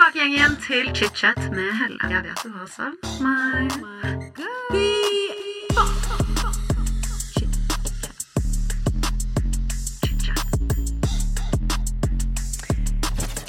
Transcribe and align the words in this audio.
tilbake 0.00 0.26
igjen, 0.32 0.54
til 0.64 0.86
chit-chat 0.96 1.38
med 1.52 1.72
Helle. 1.76 1.98
Jeg 2.08 2.22
vet 2.24 2.42
du 2.44 2.50
har 2.54 2.68
savnet 2.72 3.20
meg. 3.20 3.68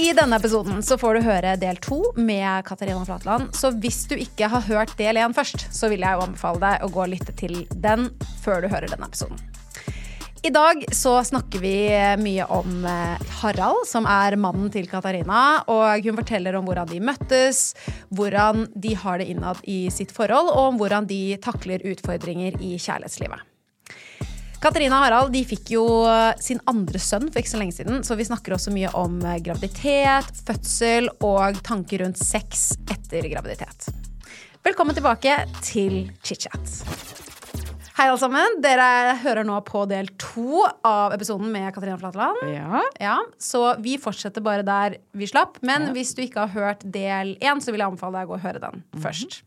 I 0.01 0.13
denne 0.17 0.35
episoden 0.35 0.81
så 0.83 0.97
får 0.99 1.13
du 1.13 1.21
høre 1.23 1.55
del 1.61 1.77
to 1.79 2.01
med 2.17 2.65
Katarina 2.67 3.05
Flatland. 3.05 3.53
Så 3.55 3.71
hvis 3.79 4.03
du 4.09 4.17
ikke 4.19 4.49
har 4.51 4.65
hørt 4.67 4.97
del 4.99 5.21
én 5.21 5.31
først, 5.37 5.69
så 5.71 5.87
vil 5.93 6.03
jeg 6.03 6.17
jo 6.17 6.25
anbefale 6.25 6.59
deg 6.59 6.83
å 6.83 6.91
gå 6.91 7.05
og 7.05 7.13
lytte 7.13 7.37
til 7.37 7.63
den 7.71 8.09
før 8.43 8.65
du 8.65 8.67
hører 8.73 8.91
denne 8.91 9.07
episoden. 9.07 9.50
I 10.43 10.49
dag 10.49 10.85
så 10.91 11.23
snakker 11.23 11.59
vi 11.61 11.75
mye 12.17 12.45
om 12.49 12.85
eh, 12.85 13.19
Harald, 13.43 13.83
som 13.85 14.07
er 14.09 14.33
mannen 14.41 14.71
til 14.73 14.87
Katarina. 14.89 15.61
Og 15.69 16.01
hun 16.01 16.17
forteller 16.17 16.55
om 16.57 16.65
hvordan 16.65 16.89
de 16.89 16.97
møttes, 16.97 17.59
hvordan 18.09 18.65
de 18.73 18.95
har 18.97 19.21
det 19.21 19.27
innad 19.29 19.61
i 19.69 19.83
sitt 19.93 20.09
forhold, 20.15 20.49
og 20.49 20.71
om 20.71 20.79
hvordan 20.81 21.05
de 21.05 21.37
takler 21.45 21.85
utfordringer 21.93 22.57
i 22.57 22.73
kjærlighetslivet. 22.81 23.45
Katarina 24.61 24.97
og 24.97 25.05
Harald 25.05 25.31
de 25.33 25.43
fikk 25.45 25.75
jo 25.75 25.85
sin 26.41 26.61
andre 26.69 27.01
sønn 27.01 27.29
for 27.29 27.41
ikke 27.41 27.53
så 27.53 27.61
lenge 27.61 27.77
siden, 27.77 28.01
så 28.05 28.17
vi 28.17 28.25
snakker 28.25 28.57
også 28.57 28.73
mye 28.73 28.89
om 28.97 29.21
eh, 29.21 29.37
graviditet, 29.45 30.41
fødsel 30.49 31.11
og 31.21 31.61
tanker 31.69 32.01
rundt 32.01 32.17
sex 32.17 32.71
etter 32.89 33.29
graviditet. 33.29 33.93
Velkommen 34.65 34.97
tilbake 34.97 35.37
til 35.61 36.07
chit-chat. 36.25 37.30
Hei, 37.91 38.05
alle 38.07 38.19
sammen. 38.21 38.53
Dere 38.63 39.17
hører 39.19 39.43
nå 39.43 39.57
på 39.67 39.81
del 39.89 40.07
to 40.21 40.61
av 40.87 41.11
episoden 41.11 41.49
med 41.51 41.73
Katarina 41.75 41.97
Flatland. 41.99 42.39
Ja. 42.47 42.79
Ja, 43.03 43.17
så 43.41 43.65
vi 43.83 43.97
fortsetter 43.99 44.43
bare 44.45 44.63
der 44.63 44.95
vi 45.17 45.27
slapp. 45.27 45.59
Men 45.65 45.89
hvis 45.95 46.13
du 46.15 46.21
ikke 46.23 46.45
har 46.45 46.53
hørt 46.55 46.85
del 46.87 47.33
én, 47.43 47.59
så 47.59 47.73
vil 47.73 47.83
jeg 47.83 47.91
anbefale 47.91 48.21
deg 48.21 48.29
å 48.29 48.31
gå 48.31 48.37
og 48.39 48.45
høre 48.45 48.61
den 48.63 48.85
først. 49.03 49.41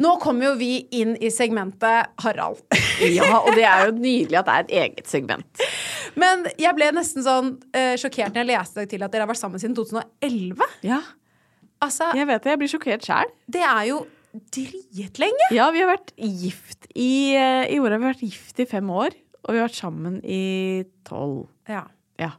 Nå 0.00 0.14
kommer 0.20 0.50
jo 0.50 0.54
vi 0.60 0.70
inn 0.96 1.12
i 1.24 1.28
segmentet 1.32 2.08
Harald. 2.24 2.64
ja, 3.18 3.28
og 3.42 3.52
det 3.56 3.68
er 3.68 3.84
jo 3.90 3.94
nydelig 3.98 4.40
at 4.40 4.48
det 4.48 4.56
er 4.56 4.64
et 4.64 4.74
eget 4.80 5.12
segment. 5.12 5.62
Men 6.16 6.48
jeg 6.60 6.72
ble 6.76 6.88
nesten 6.96 7.24
sånn 7.24 7.54
uh, 7.76 7.94
sjokkert 8.00 8.32
når 8.32 8.42
jeg 8.46 8.52
leste 8.54 8.88
til 8.92 9.04
at 9.04 9.12
dere 9.12 9.24
har 9.28 9.32
vært 9.32 9.44
sammen 9.44 9.60
siden 9.60 9.76
2011. 9.76 10.64
Ja, 10.88 11.02
Altså, 11.84 12.06
jeg 12.16 12.24
vet 12.24 12.44
det. 12.44 12.52
Jeg 12.54 12.58
blir 12.62 12.70
sjokkert 12.72 13.04
sjæl. 13.04 13.32
det 13.52 13.60
er 13.60 13.82
jo 13.90 13.98
dritlenge. 14.54 15.50
Ja, 15.54 15.68
vi 15.74 15.82
har 15.84 15.92
vært 15.94 16.12
gift 16.16 16.88
i 16.94 17.34
eh, 17.36 17.66
I 17.74 17.78
år 17.82 17.96
har 17.96 18.02
vi 18.02 18.10
vært 18.10 18.26
gift 18.26 18.62
i 18.62 18.68
fem 18.70 18.90
år, 18.90 19.16
og 19.44 19.52
vi 19.52 19.60
har 19.60 19.68
vært 19.68 19.78
sammen 19.78 20.18
i 20.24 20.84
tolv. 21.06 21.46
Ja. 21.70 21.84
Ja. 22.20 22.34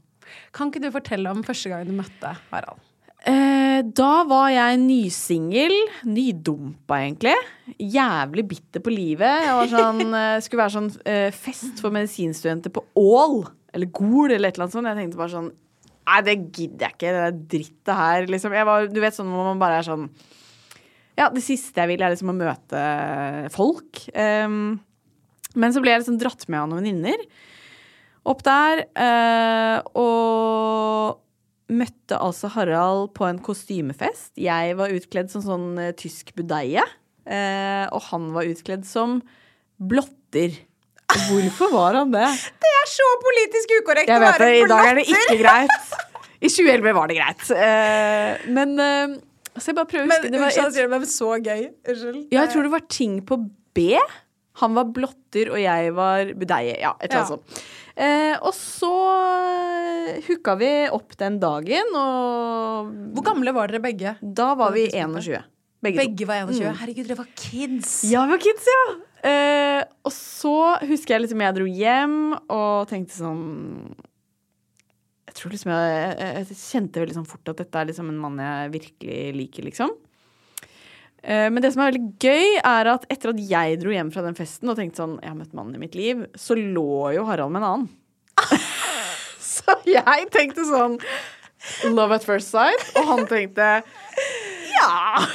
Kan 0.56 0.72
ikke 0.72 0.84
du 0.84 0.92
fortelle 0.94 1.32
om 1.32 1.46
første 1.48 1.72
gang 1.72 1.88
du 1.88 1.96
møtte 1.96 2.36
Harald? 2.52 2.84
Eh, 3.28 3.82
da 3.98 4.24
var 4.30 4.50
jeg 4.54 4.80
nysingel. 4.80 5.74
Nydumpa, 6.08 7.02
egentlig. 7.02 7.36
Jævlig 7.82 8.46
bitter 8.54 8.84
på 8.84 8.94
livet. 8.94 9.44
Jeg 9.44 9.56
var 9.58 9.72
sånn, 9.72 10.04
eh, 10.22 10.40
skulle 10.46 10.64
være 10.64 10.76
sånn 10.78 10.92
eh, 11.04 11.30
fest 11.36 11.82
for 11.84 11.96
medisinstudenter 11.96 12.74
på 12.74 12.86
Ål. 13.02 13.42
Eller 13.76 13.92
Gol, 13.92 14.32
eller 14.32 14.48
et 14.48 14.56
eller 14.56 14.68
annet 14.68 14.78
sånt. 14.78 14.92
Jeg 14.92 15.02
tenkte 15.02 15.24
bare 15.24 15.36
sånn 15.36 15.54
Nei, 16.08 16.22
det 16.24 16.38
gidder 16.56 16.86
jeg 16.86 16.96
ikke. 16.96 17.10
Det 17.12 17.24
der 17.26 17.40
drittet 17.52 17.98
her, 18.00 18.26
liksom. 18.32 18.54
Jeg 18.56 18.68
var, 18.70 18.86
du 18.88 19.00
vet 19.04 19.16
sånn 19.18 19.28
hvor 19.28 19.50
man 19.50 19.60
bare 19.60 19.82
er 19.82 19.88
sånn 19.90 20.06
Ja, 21.18 21.32
det 21.34 21.42
siste 21.42 21.82
jeg 21.82 21.96
vil, 21.96 22.04
er 22.06 22.14
liksom 22.14 22.30
å 22.34 22.38
møte 22.38 22.82
folk. 23.54 24.04
Um, 24.14 24.78
men 25.58 25.74
så 25.74 25.82
ble 25.82 25.96
jeg 25.96 26.04
liksom 26.04 26.20
dratt 26.22 26.46
med 26.48 26.62
av 26.62 26.68
noen 26.70 26.84
venninner 26.84 27.24
opp 28.28 28.44
der. 28.46 28.84
Uh, 28.98 29.80
og 29.98 31.74
møtte 31.74 32.20
altså 32.24 32.52
Harald 32.54 33.12
på 33.18 33.28
en 33.28 33.42
kostymefest. 33.44 34.34
Jeg 34.40 34.78
var 34.80 34.94
utkledd 34.96 35.32
som 35.34 35.44
sånn 35.44 35.68
uh, 35.80 35.92
tysk 35.98 36.34
budeie. 36.38 36.84
Uh, 37.28 37.86
og 37.92 38.02
han 38.12 38.32
var 38.36 38.48
utkledd 38.48 38.86
som 38.88 39.20
blotter. 39.78 40.56
Hvorfor 41.28 41.72
var 41.72 42.02
han 42.02 42.12
det? 42.14 42.28
Det 42.64 42.74
er 42.78 42.90
så 42.92 43.06
politisk 43.20 43.72
ukorrekt 43.82 44.12
Jeg 44.12 44.22
vet 44.22 44.38
det, 44.40 44.52
I 44.60 44.68
dag 44.70 44.90
er 44.90 45.00
det 45.00 45.08
ikke 45.12 45.38
greit. 45.42 45.96
I 46.38 46.50
2011 46.52 46.94
var 46.96 47.10
det 47.10 47.16
greit. 47.18 47.50
Men 48.54 48.76
eh, 49.58 49.62
Så 49.64 49.74
jeg 49.74 49.80
bare 49.82 49.90
prøver 49.92 50.06
å 50.06 50.12
Men 50.14 50.18
huske 50.22 50.32
det 50.32 50.40
var 50.40 50.48
unnskyld, 50.54 50.68
et- 50.68 50.80
det, 50.80 50.90
men 50.94 51.10
så 51.10 51.34
gøy. 51.42 51.66
Unnskyld. 51.90 52.24
ja, 52.32 52.40
jeg 52.46 52.54
tror 52.54 52.64
det 52.70 52.72
var 52.78 52.86
ting 52.88 53.20
på 53.26 53.40
B. 53.74 53.90
Han 54.62 54.74
var 54.74 54.88
blotter, 54.90 55.52
og 55.54 55.60
jeg 55.62 55.92
var 55.94 56.32
budeie. 56.34 56.80
Ja, 56.82 56.96
et 57.02 57.12
eller 57.12 57.26
annet 57.26 57.36
sånt. 57.36 57.60
Eh, 57.98 58.38
og 58.42 58.54
så 58.58 58.90
eh, 60.08 60.22
hooka 60.28 60.56
vi 60.58 60.72
opp 60.94 61.14
den 61.20 61.40
dagen, 61.42 61.94
og 61.98 62.90
Hvor 63.14 63.26
gamle 63.26 63.54
var 63.54 63.68
dere 63.70 63.82
begge? 63.84 64.16
da 64.22 64.54
var 64.58 64.72
vi 64.74 64.88
På 64.88 64.92
det 64.92 65.02
tidspunktet? 65.02 65.24
21. 65.26 65.44
Begge. 65.86 65.98
Begge 66.02 66.26
var 66.26 66.36
21. 66.48 66.66
Mm. 66.72 66.78
Herregud, 66.82 67.08
dere 67.08 67.18
var 67.20 67.28
kids. 67.38 67.92
Ja, 68.10 68.26
vi 68.26 68.32
var 68.34 68.42
kids, 68.42 68.66
ja! 68.74 68.84
Eh, 69.30 69.84
og 70.06 70.12
så 70.14 70.54
husker 70.88 71.16
jeg 71.18 71.22
liksom 71.28 71.42
jeg 71.42 71.56
dro 71.58 71.66
hjem 71.70 72.18
og 72.50 72.88
tenkte 72.90 73.14
sånn 73.18 73.94
tror 75.38 75.54
liksom 75.54 75.72
jeg, 75.74 76.18
jeg, 76.20 76.58
kjente 76.60 77.02
veldig 77.04 77.16
sånn 77.20 77.30
fort 77.30 77.54
at 77.54 77.62
dette 77.62 77.80
er 77.80 77.90
liksom 77.90 78.12
en 78.12 78.20
mann 78.22 78.42
jeg 78.42 78.74
virkelig 78.76 79.22
liker, 79.38 79.68
liksom. 79.70 79.94
Eh, 81.24 81.48
men 81.52 81.62
det 81.64 81.72
som 81.74 81.84
er 81.84 81.92
veldig 81.92 82.12
gøy, 82.24 82.58
er 82.62 82.92
at 82.94 83.08
etter 83.14 83.34
at 83.34 83.42
jeg 83.50 83.80
dro 83.82 83.94
hjem 83.94 84.12
fra 84.14 84.26
den 84.26 84.38
festen 84.38 84.70
og 84.72 84.78
tenkte 84.80 85.02
sånn 85.02 85.18
Jeg 85.22 85.32
har 85.34 85.40
møtt 85.40 85.56
mannen 85.58 85.78
i 85.78 85.82
mitt 85.82 85.98
liv, 85.98 86.28
så 86.38 86.58
lå 86.58 87.14
jo 87.18 87.26
Harald 87.28 87.56
med 87.56 87.64
en 87.64 87.70
annen. 87.72 87.90
så 89.56 89.80
jeg 89.88 90.30
tenkte 90.34 90.68
sånn 90.70 91.00
Love 91.90 92.20
at 92.20 92.24
first 92.24 92.54
sight. 92.54 92.84
Og 92.96 93.10
han 93.10 93.26
tenkte 93.28 93.66
ja. 94.78 95.26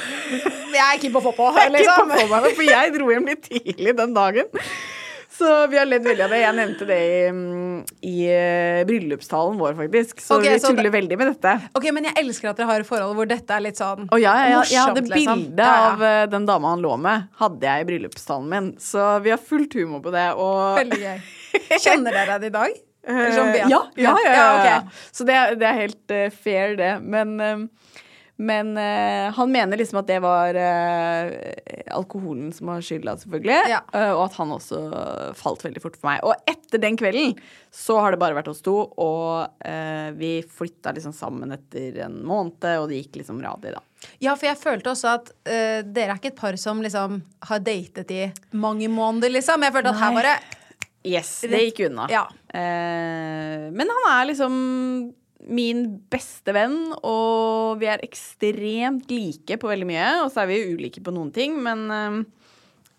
Jeg 0.73 0.81
er 0.81 0.99
keen 1.01 1.13
på 1.13 1.19
å 1.19 1.25
få 1.27 1.33
på. 1.35 1.49
Jeg 1.57 1.67
er 1.67 1.73
Liksom. 1.75 2.09
på 2.09 2.27
meg, 2.31 2.49
for 2.55 2.65
jeg 2.65 2.93
dro 2.95 3.09
hjem 3.11 3.27
litt 3.29 3.43
tidlig 3.49 3.95
den 3.99 4.15
dagen. 4.15 4.47
Så 5.33 5.67
vi 5.67 5.77
har 5.79 5.87
ledd 5.89 6.03
veldig 6.05 6.23
av 6.27 6.33
det. 6.33 6.39
Jeg 6.43 6.55
nevnte 6.59 6.85
det 6.85 6.97
i, 7.01 7.21
mm, 7.33 7.77
i 8.05 8.15
eh, 8.29 8.81
bryllupstalen 8.85 9.57
vår, 9.57 9.73
faktisk. 9.79 10.21
Så 10.21 10.37
okay, 10.37 10.53
vi 10.53 10.61
så 10.61 10.69
tuller 10.69 10.85
det- 10.89 10.93
veldig 10.93 11.17
med 11.17 11.31
dette. 11.31 11.53
Ok, 11.73 11.87
Men 11.95 12.05
jeg 12.09 12.17
elsker 12.21 12.51
at 12.51 12.61
dere 12.61 12.69
har 12.69 12.83
et 12.85 12.87
forhold 12.87 13.17
hvor 13.17 13.29
dette 13.29 13.55
er 13.55 13.63
litt 13.65 13.81
sånn 13.81 14.05
oh, 14.11 14.19
ja, 14.21 14.33
jeg, 14.45 14.59
jeg 14.75 14.79
hadde 14.83 15.01
morsomt, 15.01 15.15
liksom. 15.15 15.43
bilde 15.47 15.65
Ja, 15.65 15.73
ja. 15.73 15.89
av 15.89 16.03
eh, 16.09 16.25
den 16.29 16.45
dama 16.45 16.75
han 16.75 16.85
lå 16.85 16.93
med, 17.01 17.27
hadde 17.41 17.69
jeg 17.71 17.81
i 17.81 17.89
bryllupstalen 17.89 18.49
min. 18.53 18.71
Så 18.77 19.07
vi 19.25 19.33
har 19.33 19.41
fullt 19.41 19.73
humor 19.79 20.03
på 20.05 20.13
det. 20.13 20.27
Og 20.37 20.77
Veldig 20.83 21.01
gøy. 21.01 21.23
Kjenner 21.81 22.19
dere 22.19 22.39
det 22.41 22.51
i 22.53 22.57
dag? 22.59 22.81
Eh, 23.03 23.35
ja, 23.35 23.65
ja, 23.67 23.83
ja, 23.97 24.13
ja, 24.23 24.45
ja. 24.69 24.79
Så 25.11 25.25
det, 25.27 25.35
det 25.59 25.67
er 25.67 25.79
helt 25.81 26.13
uh, 26.13 26.29
fair, 26.31 26.77
det. 26.79 26.93
Men, 27.01 27.35
men 28.35 28.77
uh, 28.77 29.29
han 29.35 29.51
mener 29.51 29.77
liksom 29.77 29.99
at 30.01 30.07
det 30.09 30.17
var 30.23 30.57
uh, 30.57 31.33
alkoholen 31.93 32.49
som 32.53 32.71
var 32.71 32.81
skylda, 32.81 33.13
selvfølgelig. 33.21 33.59
Ja. 33.69 33.83
Uh, 33.93 34.09
og 34.15 34.23
at 34.25 34.37
han 34.39 34.53
også 34.55 34.79
falt 35.37 35.61
veldig 35.67 35.83
fort 35.83 35.99
for 35.99 36.09
meg. 36.09 36.23
Og 36.25 36.49
etter 36.49 36.81
den 36.81 36.97
kvelden 36.97 37.35
så 37.73 37.99
har 38.01 38.13
det 38.13 38.21
bare 38.23 38.37
vært 38.39 38.49
oss 38.49 38.63
to, 38.65 38.75
og 39.01 39.63
vi 40.17 40.35
flytta 40.45 40.91
liksom 40.93 41.13
sammen 41.15 41.53
etter 41.55 41.95
en 42.05 42.19
måned, 42.25 42.65
og 42.77 42.89
det 42.89 42.99
gikk 42.99 43.21
liksom 43.21 43.39
radig, 43.41 43.71
da. 43.73 43.81
Ja, 44.21 44.35
for 44.35 44.45
jeg 44.49 44.59
følte 44.61 44.91
også 44.91 45.13
at 45.15 45.31
dere 45.45 46.11
er 46.11 46.19
ikke 46.19 46.29
et 46.33 46.37
par 46.37 46.57
som 46.61 46.83
liksom 46.85 47.17
har 47.49 47.63
datet 47.65 48.13
i 48.13 48.27
mange 48.53 48.89
måneder, 48.93 49.33
liksom. 49.33 49.65
Jeg 49.65 49.73
følte 49.73 49.93
at 49.95 50.01
her 50.03 50.13
Nei. 50.13 50.19
var 50.19 50.29
det 50.29 50.37
Yes, 51.03 51.31
det 51.49 51.65
gikk 51.65 51.81
unna. 51.89 52.05
Ja. 52.13 52.27
Men 52.53 53.89
han 53.97 54.05
er 54.13 54.29
liksom 54.29 54.53
min 55.47 55.85
beste 56.11 56.53
venn, 56.55 56.77
og 57.03 57.79
vi 57.81 57.89
er 57.91 58.03
ekstremt 58.05 59.11
like 59.11 59.57
på 59.59 59.71
veldig 59.71 59.87
mye. 59.89 60.07
Og 60.23 60.31
så 60.33 60.43
er 60.43 60.51
vi 60.51 60.61
ulike 60.73 61.03
på 61.03 61.13
noen 61.15 61.33
ting, 61.35 61.57
men, 61.63 61.85
eh, 61.91 62.21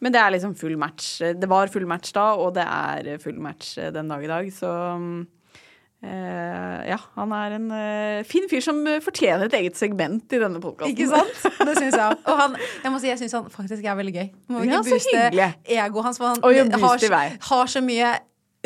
men 0.00 0.12
det 0.12 0.20
er 0.20 0.34
liksom 0.34 0.56
full 0.58 0.76
match. 0.80 1.18
Det 1.20 1.48
var 1.48 1.72
full 1.72 1.86
match 1.88 2.12
da, 2.16 2.32
og 2.36 2.54
det 2.58 2.66
er 2.66 3.22
full 3.22 3.40
match 3.40 3.78
eh, 3.78 3.92
den 3.94 4.12
dag 4.12 4.24
i 4.24 4.30
dag, 4.30 4.50
så 4.52 4.72
eh, 6.04 6.82
ja, 6.90 6.98
han 7.16 7.32
er 7.38 7.56
en 7.56 7.70
eh, 7.78 8.26
fin 8.28 8.48
fyr 8.50 8.60
som 8.64 8.82
fortjener 9.04 9.48
et 9.48 9.58
eget 9.62 9.80
segment 9.80 10.36
i 10.36 10.42
denne 10.42 10.60
podkasten. 10.60 10.92
Ikke 10.92 11.08
sant? 11.08 11.64
Det 11.64 11.78
syns 11.80 11.96
jeg. 11.96 12.20
Og 12.28 12.38
han, 12.42 12.60
jeg 12.84 12.92
må 12.92 13.00
si, 13.00 13.08
jeg 13.08 13.22
syns 13.22 13.38
han 13.38 13.48
faktisk 13.52 13.88
er 13.88 13.96
veldig 14.02 14.14
gøy. 14.18 14.28
Må 14.52 14.64
vi 14.66 14.70
Ja, 14.72 14.84
ikke 14.84 15.00
så 15.00 15.00
booste 15.00 15.50
egoet 15.80 16.10
hans, 16.10 16.20
for 16.20 16.34
han 16.34 16.78
har, 16.84 17.42
har 17.48 17.74
så 17.78 17.84
mye 17.84 18.14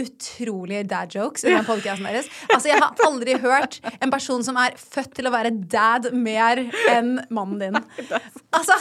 utrolige 0.03 0.87
dad 0.89 1.15
jokes 1.15 1.45
i 1.45 1.53
den 1.53 1.67
podcasten 1.67 2.09
deres. 2.09 2.31
Altså, 2.49 2.71
jeg 2.71 2.81
har 2.83 3.05
aldri 3.07 3.37
hørt 3.43 3.79
en 3.99 4.13
person 4.15 4.45
som 4.47 4.59
er 4.61 4.77
født 4.79 5.15
til 5.19 5.29
å 5.29 5.35
være 5.35 5.53
dad 5.71 6.11
mer 6.17 6.65
enn 6.93 7.17
mannen 7.31 7.63
din. 7.63 7.81
Altså, 8.55 8.77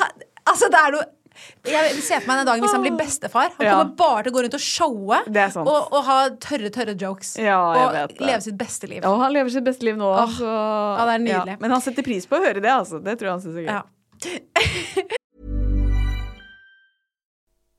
altså 0.48 0.72
det 0.74 0.82
er 0.82 0.98
noe 0.98 1.06
jeg 1.68 2.00
ser 2.02 2.24
for 2.24 2.32
meg 2.32 2.40
den 2.40 2.48
dagen 2.50 2.64
hvis 2.66 2.74
han 2.74 2.82
blir 2.82 2.96
bestefar. 2.98 3.52
Han 3.60 3.66
Ja. 3.68 3.76
kommer 3.78 3.96
bare 4.00 4.24
til 4.26 4.32
å 4.32 4.36
gå 4.38 4.44
rundt 4.46 4.58
og 4.58 4.64
showe 4.64 5.20
og, 5.62 5.94
og 5.94 6.00
ha 6.08 6.18
tørre, 6.42 6.72
tørre 6.74 6.96
jokes. 6.98 7.36
Ja, 7.38 7.60
og 7.62 8.18
leve 8.22 8.42
sitt 8.42 8.58
beste 8.58 8.90
liv. 8.90 9.06
Og 9.06 9.22
han 9.22 9.34
lever 9.36 9.54
sitt 9.54 9.68
beste 9.68 9.86
liv 9.86 10.00
nå. 10.00 10.10
Oh. 10.10 10.34
så, 10.40 10.50
ja, 10.50 11.06
det 11.06 11.14
er 11.20 11.26
nydelig. 11.28 11.60
Men 11.62 11.78
han 11.78 11.86
setter 11.86 12.08
pris 12.08 12.26
på 12.26 12.40
å 12.40 12.44
høre 12.44 12.64
det, 12.64 12.74
altså. 12.74 13.04
Det 13.04 13.20
tror 13.20 13.30
jeg 13.30 13.38
han 13.38 13.46
syns 13.46 13.62
er 13.62 13.70
gøy. 13.70 15.14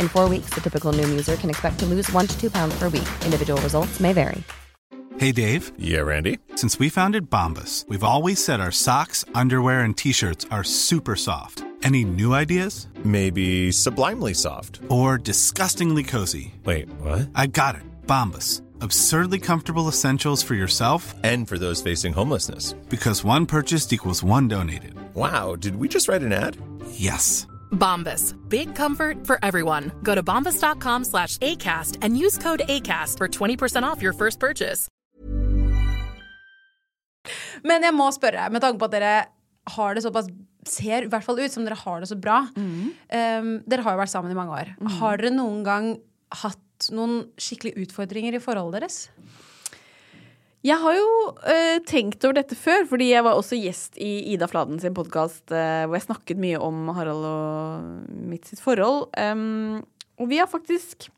In 0.00 0.08
four 0.08 0.28
weeks, 0.28 0.50
the 0.54 0.60
typical 0.60 0.92
Noom 0.92 1.08
user 1.10 1.36
can 1.36 1.50
expect 1.50 1.78
to 1.80 1.86
lose 1.86 2.10
one 2.12 2.26
to 2.26 2.40
two 2.40 2.50
pounds 2.50 2.78
per 2.78 2.88
week. 2.88 3.08
Individual 3.24 3.60
results 3.62 3.98
may 4.00 4.12
vary. 4.12 4.42
Hey 5.18 5.32
Dave, 5.32 5.72
Yeah, 5.76 6.00
Randy. 6.00 6.38
since 6.54 6.78
we 6.78 6.88
founded 6.88 7.28
Bombus, 7.28 7.84
we've 7.88 8.04
always 8.04 8.42
said 8.42 8.60
our 8.60 8.70
socks, 8.72 9.24
underwear, 9.34 9.80
and 9.80 9.94
t 9.96 10.12
shirts 10.12 10.46
are 10.50 10.64
super 10.64 11.16
soft. 11.16 11.62
Any 11.82 12.04
new 12.04 12.32
ideas? 12.34 12.88
Maybe 13.04 13.72
sublimely 13.72 14.34
soft. 14.34 14.80
Or 14.88 15.18
disgustingly 15.18 16.02
cozy? 16.04 16.54
Wait, 16.64 16.88
what? 17.00 17.28
I 17.34 17.46
got 17.48 17.74
it. 17.74 17.82
Bombus. 18.06 18.62
Absurdly 18.82 19.38
comfortable 19.38 19.88
essentials 19.88 20.42
for 20.42 20.54
yourself 20.54 21.14
And 21.22 21.46
for 21.48 21.58
those 21.58 21.82
facing 21.82 22.14
homelessness. 22.14 22.72
because 22.88 23.22
one 23.24 23.44
purchased 23.46 23.92
equals 23.92 24.22
one 24.22 24.48
donated. 24.48 24.94
Wow, 25.14 25.56
did 25.56 25.76
we 25.76 25.86
just 25.88 26.08
write 26.08 26.22
an 26.22 26.32
ad? 26.32 26.56
Yes. 26.92 27.46
Bombas. 27.70 28.34
Big 28.48 28.74
comfort 28.74 29.26
for 29.26 29.38
everyone. 29.42 29.90
Go 30.02 30.14
to 30.14 30.22
bombas.com 30.22 31.04
slash 31.04 31.38
ACAST 31.38 31.98
and 32.02 32.16
use 32.16 32.38
code 32.38 32.62
ACAST 32.68 33.18
for 33.18 33.28
20% 33.28 33.82
off 33.82 34.02
your 34.02 34.12
first 34.12 34.38
purchase. 34.38 34.88
Men 37.64 37.84
jeg 37.84 37.92
må 37.92 38.08
spørre, 38.16 38.48
med 38.50 38.62
tanke 38.64 38.80
på 38.80 38.88
at 38.88 38.94
dere 38.94 39.16
har 39.74 39.94
det 39.94 40.02
såpass 40.04 40.30
ser 40.68 41.06
i 41.06 41.10
hvert 41.10 41.24
fall 41.24 41.40
ut 41.40 41.52
som 41.52 41.64
dere 41.66 41.78
har 41.78 42.00
det 42.02 42.08
så 42.10 42.18
bra. 42.20 42.42
Um, 42.56 43.52
dere 43.68 43.84
har 43.84 43.96
jo 43.96 44.00
vært 44.02 44.12
sammen 44.12 44.32
i 44.32 44.38
mange 44.38 44.56
år. 44.56 44.72
Har 44.98 45.20
dere 45.20 45.32
noen 45.34 45.62
gang 45.66 45.92
hatt 46.42 46.90
noen 46.94 47.26
skikkelige 47.40 47.86
utfordringer 47.86 48.36
i 48.36 48.42
forholdet 48.42 48.80
deres? 48.80 48.98
Jeg 50.60 50.76
har 50.76 50.92
jo 50.92 51.12
eh, 51.48 51.78
tenkt 51.88 52.24
over 52.26 52.36
dette 52.36 52.56
før, 52.58 52.84
fordi 52.90 53.06
jeg 53.14 53.24
var 53.24 53.38
også 53.38 53.56
gjest 53.56 53.96
i 53.96 54.34
Ida 54.34 54.44
Fladen 54.50 54.80
sin 54.82 54.92
podkast 54.96 55.48
hvor 55.48 55.96
jeg 55.96 56.04
snakket 56.04 56.42
mye 56.42 56.60
om 56.60 56.90
Harald 56.98 57.24
og 57.24 58.18
mitt 58.28 58.50
sitt 58.50 58.60
forhold. 58.60 59.08
Um, 59.16 59.80
og 60.20 60.28
vi 60.28 60.36
har 60.36 60.50
faktisk 60.50 61.08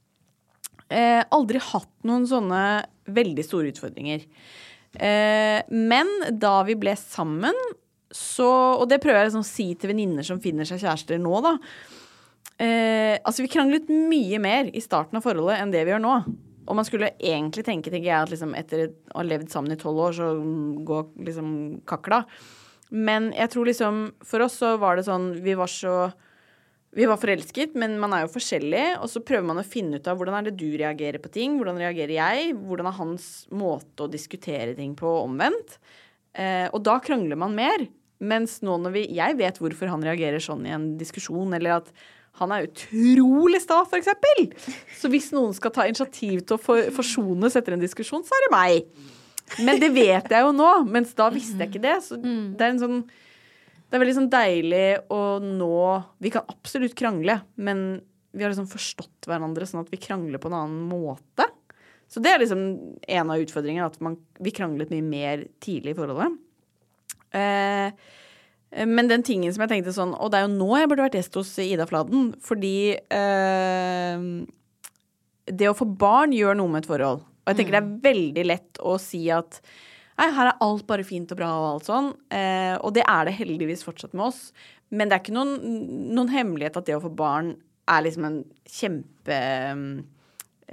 eh, 0.93 1.23
aldri 1.27 1.59
hatt 1.62 1.91
noen 2.06 2.29
sånne 2.31 2.62
veldig 3.11 3.44
store 3.47 3.73
utfordringer. 3.73 4.23
Uh, 4.94 5.59
men 5.73 6.11
da 6.39 6.61
vi 6.69 6.77
ble 6.79 6.94
sammen, 7.00 7.56
så 8.12 8.44
Og 8.77 8.83
det 8.91 8.99
prøver 9.00 9.23
jeg 9.23 9.31
liksom 9.31 9.41
å 9.41 9.49
si 9.49 9.65
til 9.81 9.89
venninner 9.89 10.27
som 10.27 10.41
finner 10.44 10.69
seg 10.69 10.83
kjærester 10.83 11.17
nå, 11.17 11.33
da. 11.41 11.55
Uh, 12.61 13.17
altså, 13.25 13.41
vi 13.41 13.49
kranglet 13.49 13.89
mye 13.89 14.37
mer 14.43 14.69
i 14.69 14.83
starten 14.85 15.17
av 15.17 15.25
forholdet 15.25 15.56
enn 15.62 15.73
det 15.73 15.87
vi 15.89 15.94
gjør 15.94 16.03
nå. 16.05 16.17
Og 16.67 16.76
man 16.79 16.87
skulle 16.87 17.12
egentlig 17.19 17.64
tenke, 17.67 17.91
tenker 17.91 18.09
jeg, 18.09 18.19
at 18.23 18.32
liksom 18.32 18.53
etter 18.59 18.88
å 19.12 19.20
ha 19.20 19.25
levd 19.26 19.50
sammen 19.53 19.75
i 19.75 19.79
tolv 19.81 20.03
år, 20.05 20.19
så 20.19 20.29
går 20.87 21.09
liksom 21.29 21.49
kakla. 21.88 22.23
Men 22.93 23.31
jeg 23.32 23.49
tror 23.55 23.70
liksom 23.70 24.03
For 24.29 24.44
oss 24.44 24.59
så 24.61 24.75
var 24.76 24.99
det 24.99 25.06
sånn 25.06 25.31
Vi 25.41 25.55
var 25.56 25.70
så 25.73 26.11
Vi 26.93 27.06
var 27.09 27.17
forelsket, 27.17 27.73
men 27.81 27.94
man 28.03 28.12
er 28.12 28.26
jo 28.26 28.35
forskjellig. 28.35 28.99
Og 29.00 29.09
så 29.09 29.23
prøver 29.25 29.47
man 29.49 29.62
å 29.62 29.64
finne 29.64 29.97
ut 29.97 30.09
av 30.11 30.19
hvordan 30.20 30.37
er 30.37 30.50
det 30.50 30.59
du 30.61 30.69
reagerer 30.76 31.23
på 31.25 31.31
ting. 31.32 31.56
Hvordan 31.56 31.81
reagerer 31.81 32.12
jeg? 32.19 32.53
Hvordan 32.61 32.91
er 32.91 32.99
hans 32.99 33.29
måte 33.49 34.05
å 34.05 34.12
diskutere 34.12 34.76
ting 34.76 34.93
på 34.99 35.08
omvendt? 35.23 35.79
Eh, 36.37 36.69
og 36.69 36.82
da 36.85 36.99
krangler 37.00 37.41
man 37.41 37.56
mer. 37.56 37.87
Mens 38.20 38.61
nå 38.61 38.76
når 38.79 38.93
vi 38.94 39.06
Jeg 39.17 39.38
vet 39.41 39.56
hvorfor 39.58 39.88
han 39.88 40.05
reagerer 40.05 40.44
sånn 40.44 40.69
i 40.69 40.75
en 40.76 40.91
diskusjon, 41.00 41.56
eller 41.56 41.81
at 41.81 41.88
han 42.40 42.52
er 42.55 42.69
utrolig 42.69 43.61
sta, 43.62 43.82
eksempel. 43.99 44.46
Så 44.99 45.11
hvis 45.12 45.31
noen 45.34 45.52
skal 45.56 45.75
ta 45.75 45.84
initiativ 45.88 46.44
til 46.46 46.56
å 46.56 46.61
for, 46.61 46.88
forsones 46.96 47.58
etter 47.58 47.76
en 47.76 47.82
diskusjon, 47.82 48.25
så 48.25 48.37
er 48.37 48.46
det 48.46 48.52
meg. 48.55 49.11
Men 49.61 49.81
det 49.82 49.90
vet 49.93 50.31
jeg 50.32 50.46
jo 50.46 50.55
nå, 50.56 50.70
mens 50.88 51.12
da 51.19 51.29
visste 51.32 51.61
jeg 51.61 51.73
ikke 51.73 51.84
det. 51.84 51.99
Så 52.06 52.17
det 52.19 52.64
er 52.64 52.70
en 52.73 52.81
sånn 52.81 53.02
Det 53.05 53.99
er 53.99 54.00
veldig 54.00 54.17
sånn 54.17 54.31
deilig 54.32 54.87
å 55.12 55.20
nå 55.44 55.81
Vi 56.25 56.31
kan 56.32 56.49
absolutt 56.49 56.96
krangle, 56.96 57.43
men 57.61 58.00
vi 58.32 58.46
har 58.46 58.52
liksom 58.55 58.70
forstått 58.70 59.29
hverandre 59.29 59.67
sånn 59.69 59.82
at 59.82 59.90
vi 59.93 60.00
krangler 60.00 60.40
på 60.40 60.49
en 60.49 60.56
annen 60.56 60.87
måte. 60.88 61.44
Så 62.08 62.20
det 62.25 62.31
er 62.32 62.40
liksom 62.40 62.62
en 63.00 63.32
av 63.32 63.43
utfordringene, 63.43 63.88
at 63.88 63.99
man, 64.05 64.17
vi 64.40 64.55
kranglet 64.56 64.88
mye 64.93 65.05
mer 65.05 65.44
tidlig 65.60 65.93
i 65.93 65.98
forholdet. 65.98 66.39
Eh, 67.36 67.93
men 68.88 69.10
den 69.10 69.24
tingen 69.26 69.52
som 69.52 69.64
jeg 69.67 69.72
tenkte 69.74 69.93
sånn 69.93 70.14
Og 70.17 70.31
det 70.32 70.38
er 70.38 70.46
jo 70.46 70.55
nå 70.55 70.69
jeg 70.81 70.88
burde 70.88 71.05
vært 71.05 71.17
gjest 71.19 71.34
hos 71.36 71.52
Ida 71.60 71.84
Fladen. 71.88 72.31
Fordi 72.41 72.76
eh, 72.96 74.26
det 75.52 75.69
å 75.69 75.76
få 75.76 75.86
barn 75.86 76.34
gjør 76.36 76.56
noe 76.58 76.72
med 76.72 76.84
et 76.84 76.91
forhold. 76.91 77.24
Og 77.43 77.50
jeg 77.50 77.58
tenker 77.58 77.76
det 77.76 77.82
er 77.82 78.05
veldig 78.06 78.44
lett 78.48 78.81
å 78.82 78.98
si 79.02 79.26
at 79.34 79.60
Nei, 80.20 80.29
her 80.36 80.50
er 80.50 80.58
alt 80.62 80.84
bare 80.86 81.06
fint 81.08 81.31
og 81.32 81.38
bra 81.41 81.48
og 81.56 81.67
alt 81.67 81.86
sånn. 81.88 82.08
Eh, 82.31 82.74
og 82.84 82.93
det 82.94 83.02
er 83.08 83.26
det 83.26 83.32
heldigvis 83.38 83.82
fortsatt 83.82 84.12
med 84.14 84.29
oss. 84.29 84.41
Men 84.93 85.08
det 85.08 85.17
er 85.17 85.22
ikke 85.24 85.34
noen, 85.34 85.55
noen 86.12 86.31
hemmelighet 86.31 86.76
at 86.79 86.86
det 86.86 86.98
å 86.98 87.02
få 87.02 87.10
barn 87.17 87.55
er 87.91 88.05
liksom 88.05 88.26
en 88.29 88.36
kjempe 88.69 89.38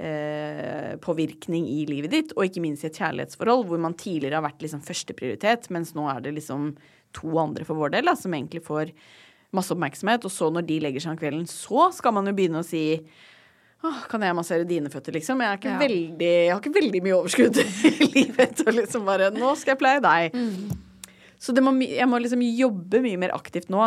eh, 0.00 0.94
påvirkning 1.04 1.66
i 1.68 1.82
livet 1.88 2.10
ditt, 2.14 2.32
og 2.36 2.46
ikke 2.46 2.62
minst 2.64 2.84
i 2.86 2.90
et 2.90 2.98
kjærlighetsforhold 3.00 3.66
hvor 3.68 3.82
man 3.82 3.96
tidligere 4.00 4.40
har 4.40 4.46
vært 4.48 4.64
liksom 4.64 4.82
førsteprioritet, 4.86 5.68
mens 5.74 5.92
nå 5.96 6.06
er 6.12 6.22
det 6.24 6.32
liksom 6.38 6.72
to 7.16 7.32
andre 7.42 7.66
for 7.68 7.78
vår 7.80 7.92
del 7.96 8.08
da, 8.10 8.14
som 8.18 8.32
egentlig 8.36 8.62
får 8.66 8.92
masse 9.56 9.72
oppmerksomhet. 9.74 10.24
Og 10.28 10.32
så 10.32 10.48
når 10.54 10.66
de 10.68 10.78
legger 10.84 11.02
seg 11.04 11.14
om 11.16 11.20
kvelden, 11.20 11.46
så 11.50 11.88
skal 11.96 12.14
man 12.16 12.30
jo 12.30 12.36
begynne 12.38 12.62
å 12.64 12.66
si 12.66 12.84
Åh, 13.80 14.02
kan 14.12 14.20
jeg 14.20 14.36
massere 14.36 14.66
dine 14.68 14.90
føtter, 14.92 15.14
liksom? 15.16 15.40
Jeg, 15.40 15.56
ikke 15.56 15.70
Ja. 15.70 15.78
veldig, 15.80 16.26
jeg 16.28 16.50
har 16.52 16.58
ikke 16.60 16.74
veldig 16.74 17.00
mye 17.06 17.14
overskudd 17.16 17.60
i 17.88 18.08
livet 18.12 18.58
til 18.58 18.68
å 18.68 18.74
liksom 18.76 19.06
bare 19.08 19.30
Nå 19.32 19.54
skal 19.56 19.72
jeg 19.72 19.80
pleie 19.80 20.02
deg. 20.04 20.36
Så 21.40 21.54
det 21.56 21.62
må, 21.64 21.72
jeg 21.80 22.04
må 22.12 22.18
liksom 22.20 22.42
jobbe 22.44 23.00
mye 23.00 23.16
mer 23.22 23.32
aktivt 23.32 23.70
nå 23.72 23.86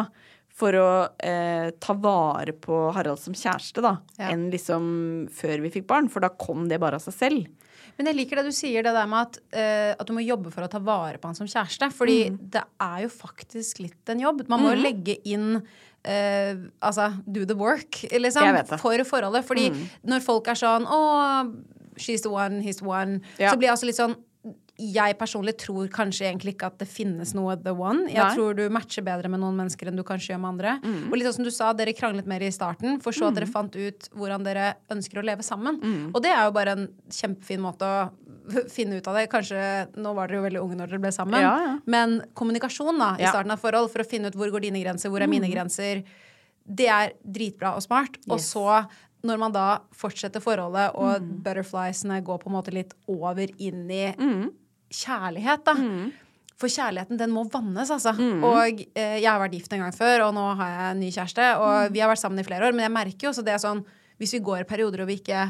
for 0.53 0.75
å 0.77 0.87
eh, 1.25 1.71
ta 1.81 1.95
vare 1.97 2.53
på 2.53 2.91
Harald 2.93 3.17
som 3.19 3.33
kjæreste, 3.33 3.81
da, 3.81 3.95
Ja. 4.19 4.29
enn 4.29 4.51
liksom 4.53 5.27
før 5.33 5.61
vi 5.65 5.71
fikk 5.73 5.87
barn. 5.89 6.09
For 6.13 6.21
da 6.21 6.29
kom 6.29 6.67
det 6.69 6.79
bare 6.79 6.99
av 6.99 7.01
seg 7.01 7.13
selv. 7.17 7.47
Men 7.97 8.07
jeg 8.09 8.15
liker 8.15 8.39
det 8.39 8.45
du 8.45 8.51
sier, 8.55 8.81
det 8.85 8.93
der 8.93 9.07
med 9.09 9.27
at, 9.27 9.39
eh, 9.53 9.95
at 9.99 10.05
du 10.07 10.13
må 10.13 10.21
jobbe 10.25 10.51
for 10.53 10.61
å 10.65 10.69
ta 10.69 10.79
vare 10.79 11.17
på 11.17 11.25
han 11.29 11.35
som 11.37 11.47
kjæreste. 11.49 11.91
Fordi 11.93 12.29
Mm. 12.29 12.37
det 12.49 12.63
er 12.81 13.01
jo 13.03 13.09
faktisk 13.09 13.79
litt 13.81 14.09
en 14.09 14.19
jobb. 14.19 14.47
Man 14.47 14.61
må 14.61 14.75
jo 14.75 14.81
legge 14.81 15.17
inn 15.25 15.63
eh, 16.05 16.55
Altså 16.81 17.23
do 17.31 17.45
the 17.45 17.55
work, 17.55 17.91
liksom. 18.11 18.43
Mm. 18.43 18.67
For 18.77 18.97
forholdet. 19.05 19.45
Fordi 19.45 19.69
når 20.05 20.21
folk 20.21 20.47
er 20.49 20.55
sånn 20.55 20.85
Å, 20.85 21.55
she's 21.97 22.21
the 22.21 22.29
one, 22.29 22.61
he's 22.61 22.77
the 22.77 22.85
one. 22.85 23.21
Ja. 23.39 23.51
Så 23.51 23.57
blir 23.57 23.69
jeg 23.69 23.71
altså 23.77 23.85
litt 23.85 23.95
sånn 23.95 24.15
jeg 24.79 25.15
personlig 25.19 25.53
tror 25.61 25.85
kanskje 25.93 26.25
egentlig 26.25 26.55
ikke 26.55 26.65
at 26.71 26.79
det 26.81 26.87
finnes 26.89 27.33
noe 27.37 27.53
the 27.61 27.69
one. 27.77 28.07
Jeg 28.09 28.17
Nei. 28.23 28.31
tror 28.33 28.55
du 28.57 28.63
matcher 28.73 29.03
bedre 29.05 29.29
med 29.29 29.39
noen 29.43 29.55
mennesker 29.59 29.87
enn 29.91 29.99
du 29.99 30.01
kanskje 30.03 30.31
gjør 30.33 30.39
med 30.41 30.49
andre. 30.49 30.71
Og 31.11 31.13
litt 31.13 31.27
sånn 31.27 31.35
som 31.37 31.45
du 31.45 31.51
sa, 31.53 31.67
dere 31.77 31.93
kranglet 31.93 32.25
mer 32.25 32.41
i 32.41 32.49
starten, 32.51 32.97
for 33.03 33.13
så 33.13 33.27
at 33.29 33.37
dere 33.37 33.45
fant 33.45 33.75
ut 33.77 34.09
hvordan 34.17 34.43
dere 34.47 34.71
ønsker 34.89 35.21
å 35.21 35.25
leve 35.29 35.45
sammen. 35.45 35.77
Og 36.13 36.17
det 36.25 36.31
er 36.33 36.47
jo 36.47 36.55
bare 36.57 36.73
en 36.73 36.87
kjempefin 37.13 37.61
måte 37.61 37.85
å 37.85 38.09
finne 38.75 38.97
ut 38.97 39.07
av 39.07 39.15
det. 39.19 39.27
Kanskje 39.31 39.61
Nå 39.95 40.15
var 40.17 40.27
dere 40.27 40.41
jo 40.41 40.47
veldig 40.47 40.63
unge 40.65 40.79
når 40.81 40.89
dere 40.95 41.03
ble 41.05 41.13
sammen, 41.15 41.39
Ja, 41.39 41.53
ja. 41.67 41.75
men 41.85 42.17
kommunikasjon 42.33 42.97
da, 42.97 43.13
i 43.19 43.27
Ja. 43.27 43.31
starten 43.31 43.53
av 43.53 43.61
forhold 43.61 43.91
for 43.93 44.01
å 44.01 44.09
finne 44.09 44.33
ut 44.33 44.35
hvor 44.35 44.49
går 44.51 44.65
dine 44.65 44.81
grenser, 44.81 45.13
hvor 45.13 45.21
er 45.21 45.29
mine 45.31 45.47
grenser, 45.53 46.01
det 46.65 46.89
er 46.89 47.13
dritbra 47.23 47.75
og 47.77 47.85
smart. 47.85 48.17
Og 48.27 48.39
så 48.41 48.87
når 49.23 49.37
man 49.39 49.53
da 49.55 49.67
fortsetter 49.95 50.41
forholdet, 50.43 50.97
og 50.99 51.21
butterfliesene 51.45 52.17
går 52.25 52.41
på 52.41 52.49
en 52.49 52.57
måte 52.57 52.73
litt 52.75 52.91
over 53.07 53.47
inn 53.61 53.85
i 53.93 54.09
kjærlighet, 54.93 55.65
da. 55.67 55.75
For 56.61 56.71
kjærligheten, 56.71 57.19
den 57.19 57.33
må 57.33 57.43
vannes, 57.51 57.91
altså. 57.91 58.13
Og 58.13 58.83
eh, 58.93 59.17
jeg 59.19 59.27
har 59.27 59.41
vært 59.41 59.57
gift 59.57 59.73
en 59.75 59.85
gang 59.85 59.95
før, 59.95 60.27
og 60.27 60.33
nå 60.37 60.47
har 60.59 60.73
jeg 60.73 60.89
en 60.91 61.03
ny 61.03 61.11
kjæreste. 61.11 61.51
Og 61.59 61.93
vi 61.95 62.03
har 62.03 62.11
vært 62.11 62.23
sammen 62.23 62.43
i 62.43 62.47
flere 62.47 62.67
år, 62.67 62.75
men 62.75 62.85
jeg 62.85 62.95
merker 62.95 63.27
jo 63.27 63.33
også 63.33 63.45
det 63.45 63.55
er 63.57 63.63
sånn 63.63 63.83
Hvis 64.21 64.35
vi 64.37 64.43
går 64.45 64.61
i 64.61 64.67
perioder 64.69 65.03
og 65.03 65.09
vi 65.09 65.17
ikke 65.19 65.47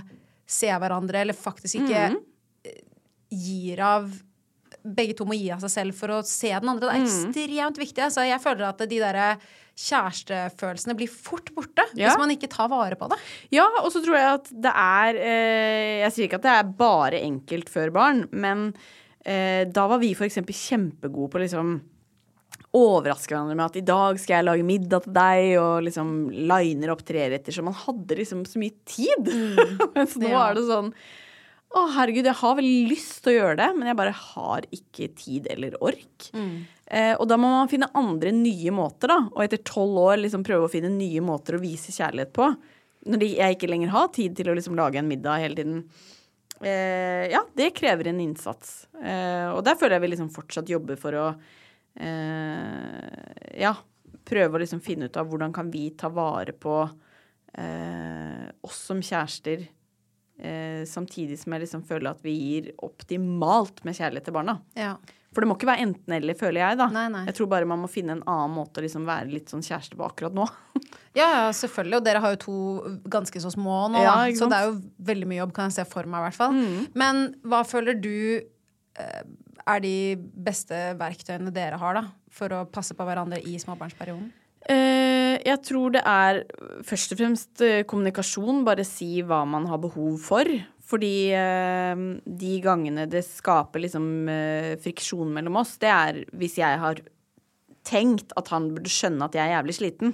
ser 0.50 0.78
hverandre, 0.80 1.22
eller 1.22 1.38
faktisk 1.38 1.82
ikke 1.84 2.14
mm. 2.14 2.22
gir 3.44 3.82
av 3.84 4.08
begge 4.84 5.16
to 5.16 5.26
må 5.28 5.36
gi 5.38 5.52
av 5.54 5.62
seg 5.64 5.72
selv 5.72 5.98
for 5.98 6.12
å 6.12 6.22
se 6.28 6.50
den 6.52 6.70
andre. 6.70 6.90
Det 6.90 6.94
er 6.96 7.04
ekstremt 7.06 7.78
viktig. 7.80 8.02
Altså. 8.04 8.26
Jeg 8.28 8.42
føler 8.44 8.66
at 8.68 8.82
de 8.90 9.00
der 9.00 9.20
kjærestefølelsene 9.80 10.96
blir 10.98 11.10
fort 11.10 11.48
borte 11.56 11.86
Ja. 11.98 12.10
hvis 12.12 12.20
man 12.22 12.34
ikke 12.34 12.50
tar 12.52 12.70
vare 12.70 12.98
på 13.00 13.08
det. 13.10 13.18
Ja, 13.56 13.66
og 13.82 13.90
så 13.94 14.04
tror 14.04 14.18
jeg 14.20 14.34
at 14.40 14.52
det 14.52 14.74
er 14.74 15.18
eh, 15.18 16.02
Jeg 16.04 16.14
sier 16.14 16.28
ikke 16.28 16.42
at 16.42 16.46
det 16.46 16.58
er 16.58 16.76
bare 16.78 17.24
enkelt 17.24 17.72
før 17.74 17.94
barn, 17.96 18.28
men 18.32 18.74
eh, 19.26 19.64
da 19.72 19.88
var 19.92 20.00
vi 20.02 20.14
eksempel 20.14 20.56
kjempegode 20.56 21.32
på 21.34 21.42
liksom 21.44 21.76
overraske 22.74 23.30
hverandre 23.34 23.56
med 23.58 23.66
at 23.68 23.76
i 23.78 23.86
dag 23.86 24.18
skal 24.22 24.40
jeg 24.40 24.46
lage 24.48 24.66
middag 24.66 25.04
til 25.06 25.14
deg, 25.14 25.50
og 25.62 25.84
liksom 25.86 26.14
liner 26.50 26.94
opp 26.94 27.04
treretter. 27.06 27.54
Så 27.54 27.62
man 27.66 27.76
hadde 27.78 28.18
liksom 28.18 28.46
så 28.50 28.62
mye 28.62 28.74
tid. 28.90 29.30
Mens 29.96 30.16
nå 30.18 30.32
Ja. 30.32 30.48
er 30.50 30.58
det 30.58 30.66
sånn 30.70 30.90
å, 31.74 31.88
herregud, 31.96 32.28
jeg 32.30 32.38
har 32.38 32.56
veldig 32.60 32.90
lyst 32.92 33.16
til 33.26 33.32
å 33.32 33.38
gjøre 33.40 33.58
det, 33.58 33.68
men 33.74 33.88
jeg 33.90 33.98
bare 33.98 34.12
har 34.14 34.66
ikke 34.78 35.08
tid 35.18 35.48
eller 35.50 35.74
ork. 35.82 36.28
Eh, 36.86 37.16
og 37.18 37.24
da 37.32 37.38
må 37.42 37.50
man 37.50 37.70
finne 37.72 37.88
andre 37.98 38.30
nye 38.36 38.70
måter, 38.76 39.10
da. 39.10 39.16
Og 39.34 39.42
etter 39.42 39.62
tolv 39.66 39.98
år 40.04 40.20
liksom 40.22 40.46
prøve 40.46 40.68
å 40.68 40.70
finne 40.70 40.92
nye 40.94 41.24
måter 41.26 41.58
å 41.58 41.62
vise 41.64 41.90
kjærlighet 41.96 42.30
på. 42.38 42.52
Når 43.10 43.26
jeg 43.26 43.58
ikke 43.58 43.72
lenger 43.72 43.90
har 43.90 44.12
tid 44.14 44.36
til 44.38 44.52
å 44.52 44.56
liksom 44.58 44.78
lage 44.78 45.02
en 45.02 45.10
middag 45.10 45.42
hele 45.42 45.58
tiden. 45.58 45.82
Eh, 46.66 47.30
ja, 47.32 47.44
det 47.56 47.70
krever 47.78 48.10
en 48.12 48.22
innsats. 48.24 48.88
Eh, 49.04 49.50
og 49.54 49.64
der 49.68 49.78
føler 49.80 49.98
jeg 49.98 50.06
vi 50.06 50.12
liksom 50.14 50.32
fortsatt 50.34 50.72
jobber 50.72 51.00
for 51.00 51.18
å 51.20 51.26
eh, 52.00 53.62
ja, 53.62 53.74
prøve 54.28 54.58
å 54.58 54.64
liksom 54.64 54.84
finne 54.84 55.10
ut 55.10 55.20
av 55.20 55.30
hvordan 55.30 55.54
kan 55.56 55.72
vi 55.74 55.90
ta 56.00 56.12
vare 56.14 56.56
på 56.56 56.78
eh, 56.84 58.46
oss 58.66 58.80
som 58.90 59.02
kjærester, 59.04 59.66
eh, 60.40 60.84
samtidig 60.90 61.40
som 61.42 61.56
jeg 61.56 61.66
liksom 61.66 61.84
føler 61.90 62.14
at 62.14 62.24
vi 62.26 62.36
gir 62.38 62.72
optimalt 62.86 63.84
med 63.88 64.00
kjærlighet 64.00 64.30
til 64.30 64.38
barna. 64.38 64.60
Ja. 64.80 64.96
For 65.34 65.44
det 65.44 65.50
må 65.50 65.58
ikke 65.58 65.70
være 65.72 65.86
enten-eller, 65.88 66.38
føler 66.38 66.62
jeg, 66.62 66.80
da. 66.80 66.88
Nei, 66.94 67.08
nei. 67.14 67.24
Jeg 67.30 67.38
tror 67.40 67.50
bare 67.52 67.68
man 67.70 67.82
må 67.82 67.90
finne 67.92 68.18
en 68.18 68.24
annen 68.30 68.54
måte 68.54 68.80
å 68.82 68.86
liksom 68.86 69.08
være 69.10 69.32
litt 69.32 69.50
sånn 69.54 69.66
kjæreste 69.66 69.98
på 70.00 70.08
akkurat 70.08 70.38
nå. 70.38 70.48
Ja, 71.14 71.28
ja, 71.30 71.50
selvfølgelig. 71.54 72.00
Og 72.00 72.06
dere 72.08 72.22
har 72.24 72.32
jo 72.34 72.38
to 72.42 72.54
ganske 73.14 73.38
så 73.44 73.52
små 73.54 73.84
nå, 73.94 74.00
Ja, 74.02 74.16
så 74.34 74.48
det 74.50 74.58
er 74.58 74.72
jo 74.72 74.80
veldig 75.06 75.28
mye 75.30 75.44
jobb, 75.44 75.52
kan 75.54 75.70
jeg 75.70 75.76
se 75.76 75.84
for 75.86 76.10
meg, 76.10 76.24
i 76.24 76.26
hvert 76.26 76.40
fall. 76.40 76.56
Men 76.98 77.20
hva 77.46 77.60
føler 77.70 78.00
du 78.02 78.16
eh, 78.42 79.20
er 79.70 79.84
de 79.84 79.94
beste 80.18 80.80
verktøyene 80.98 81.54
dere 81.54 81.78
har, 81.78 82.00
da? 82.00 82.08
For 82.34 82.50
å 82.58 82.64
passe 82.66 82.98
på 82.98 83.06
hverandre 83.06 83.44
i 83.46 83.60
småbarnsperioden? 83.62 84.32
Eh, 84.74 85.38
jeg 85.44 85.60
tror 85.68 85.94
det 85.94 86.02
er 86.08 86.42
først 86.88 87.14
og 87.14 87.20
fremst 87.20 87.64
eh, 87.66 87.84
kommunikasjon. 87.90 88.64
Bare 88.66 88.86
si 88.88 89.18
hva 89.22 89.44
man 89.46 89.68
har 89.70 89.82
behov 89.84 90.18
for. 90.24 90.50
Fordi 90.94 91.16
eh, 91.34 92.04
de 92.24 92.52
gangene 92.62 93.08
det 93.10 93.24
skaper 93.26 93.82
liksom 93.82 94.06
eh, 94.30 94.74
friksjon 94.82 95.32
mellom 95.34 95.58
oss, 95.64 95.80
det 95.82 95.90
er 95.90 96.20
hvis 96.38 96.60
jeg 96.62 96.78
har 96.84 97.02
tenkt 97.84 98.36
at 98.38 98.52
han 98.54 98.70
burde 98.76 98.92
skjønne 98.92 99.26
at 99.26 99.34
jeg 99.38 99.48
er 99.48 99.58
jævlig 99.58 99.76
sliten. 99.80 100.14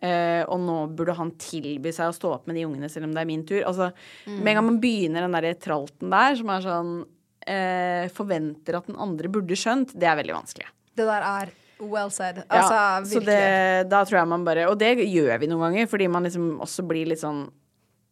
Uh, 0.00 0.46
og 0.48 0.62
nå 0.64 0.74
burde 0.96 1.12
han 1.18 1.34
tilby 1.36 1.90
seg 1.92 2.08
å 2.08 2.14
stå 2.16 2.28
opp 2.32 2.46
med 2.48 2.56
de 2.56 2.62
ungene 2.64 2.88
selv 2.88 3.04
om 3.04 3.12
det 3.12 3.20
er 3.20 3.28
min 3.28 3.42
tur. 3.44 3.58
Altså, 3.68 3.90
Med 4.24 4.54
en 4.54 4.56
gang 4.56 4.64
man 4.70 4.78
begynner 4.80 5.26
den 5.26 5.34
der 5.36 5.58
tralten 5.60 6.08
der, 6.08 6.38
som 6.38 6.52
er 6.54 6.64
sånn 6.64 6.92
uh, 7.04 8.06
Forventer 8.16 8.78
at 8.78 8.88
den 8.88 8.96
andre 8.96 9.28
burde 9.28 9.58
skjønt, 9.60 9.92
det 9.92 10.08
er 10.08 10.16
veldig 10.22 10.38
vanskelig. 10.38 10.70
Det 10.96 11.04
der 11.04 11.26
er 11.26 11.52
well 11.84 12.08
said. 12.08 12.40
Altså, 12.46 12.78
Ja, 12.78 13.04
så 13.12 13.20
det, 13.26 13.44
da 13.92 14.00
tror 14.08 14.22
jeg 14.22 14.30
man 14.32 14.44
bare 14.48 14.66
Og 14.70 14.78
det 14.80 14.94
gjør 15.04 15.36
vi 15.40 15.50
noen 15.50 15.66
ganger, 15.68 15.92
fordi 15.92 16.08
man 16.08 16.24
liksom 16.24 16.54
også 16.64 16.86
blir 16.88 17.12
litt 17.12 17.20
sånn 17.20 17.44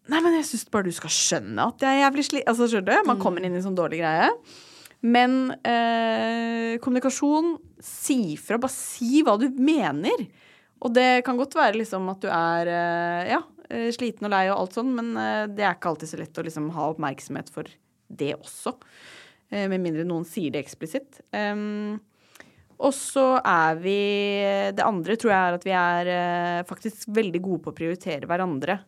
Nei, 0.09 0.23
men 0.25 0.39
jeg 0.39 0.47
syns 0.49 0.65
bare 0.73 0.89
du 0.89 0.95
skal 0.97 1.13
skjønne 1.13 1.69
at 1.69 1.85
jeg 1.85 1.99
er 1.99 2.03
jævlig 2.07 2.25
sli... 2.25 2.43
Altså, 2.49 2.69
skjønner 2.71 3.03
du? 3.03 3.09
Man 3.11 3.21
kommer 3.21 3.45
inn 3.45 3.53
i 3.53 3.61
en 3.61 3.67
sånn 3.67 3.77
dårlig 3.77 4.01
greie. 4.01 4.31
Men 5.05 5.53
eh, 5.63 6.79
kommunikasjon 6.83 7.57
Si 7.85 8.35
fra. 8.41 8.59
Bare 8.59 8.75
si 8.75 9.21
hva 9.23 9.37
du 9.39 9.47
mener. 9.63 10.25
Og 10.83 10.95
det 10.95 11.23
kan 11.27 11.39
godt 11.39 11.55
være 11.59 11.79
liksom 11.79 12.09
at 12.11 12.25
du 12.25 12.29
er 12.33 12.71
eh, 12.73 13.31
ja, 13.35 13.43
eh, 13.69 13.89
sliten 13.95 14.27
og 14.27 14.35
lei 14.35 14.47
og 14.49 14.57
alt 14.57 14.79
sånn, 14.79 14.91
men 14.97 15.13
eh, 15.19 15.45
det 15.51 15.67
er 15.67 15.77
ikke 15.77 15.93
alltid 15.93 16.11
så 16.11 16.21
lett 16.21 16.41
å 16.41 16.45
liksom 16.47 16.69
ha 16.75 16.91
oppmerksomhet 16.93 17.53
for 17.55 17.71
det 18.09 18.33
også. 18.39 18.75
Eh, 19.51 19.67
med 19.71 19.83
mindre 19.83 20.07
noen 20.09 20.27
sier 20.29 20.55
det 20.55 20.63
eksplisitt. 20.65 21.21
Um, 21.35 21.99
og 22.79 22.93
så 22.95 23.41
er 23.43 23.79
vi 23.83 23.99
Det 24.77 24.85
andre 24.87 25.17
tror 25.19 25.33
jeg 25.33 25.39
er 25.39 25.57
at 25.57 25.65
vi 25.67 25.73
er 25.75 26.11
eh, 26.13 26.67
faktisk 26.69 27.09
veldig 27.11 27.41
gode 27.43 27.65
på 27.65 27.73
å 27.73 27.79
prioritere 27.81 28.29
hverandre. 28.31 28.79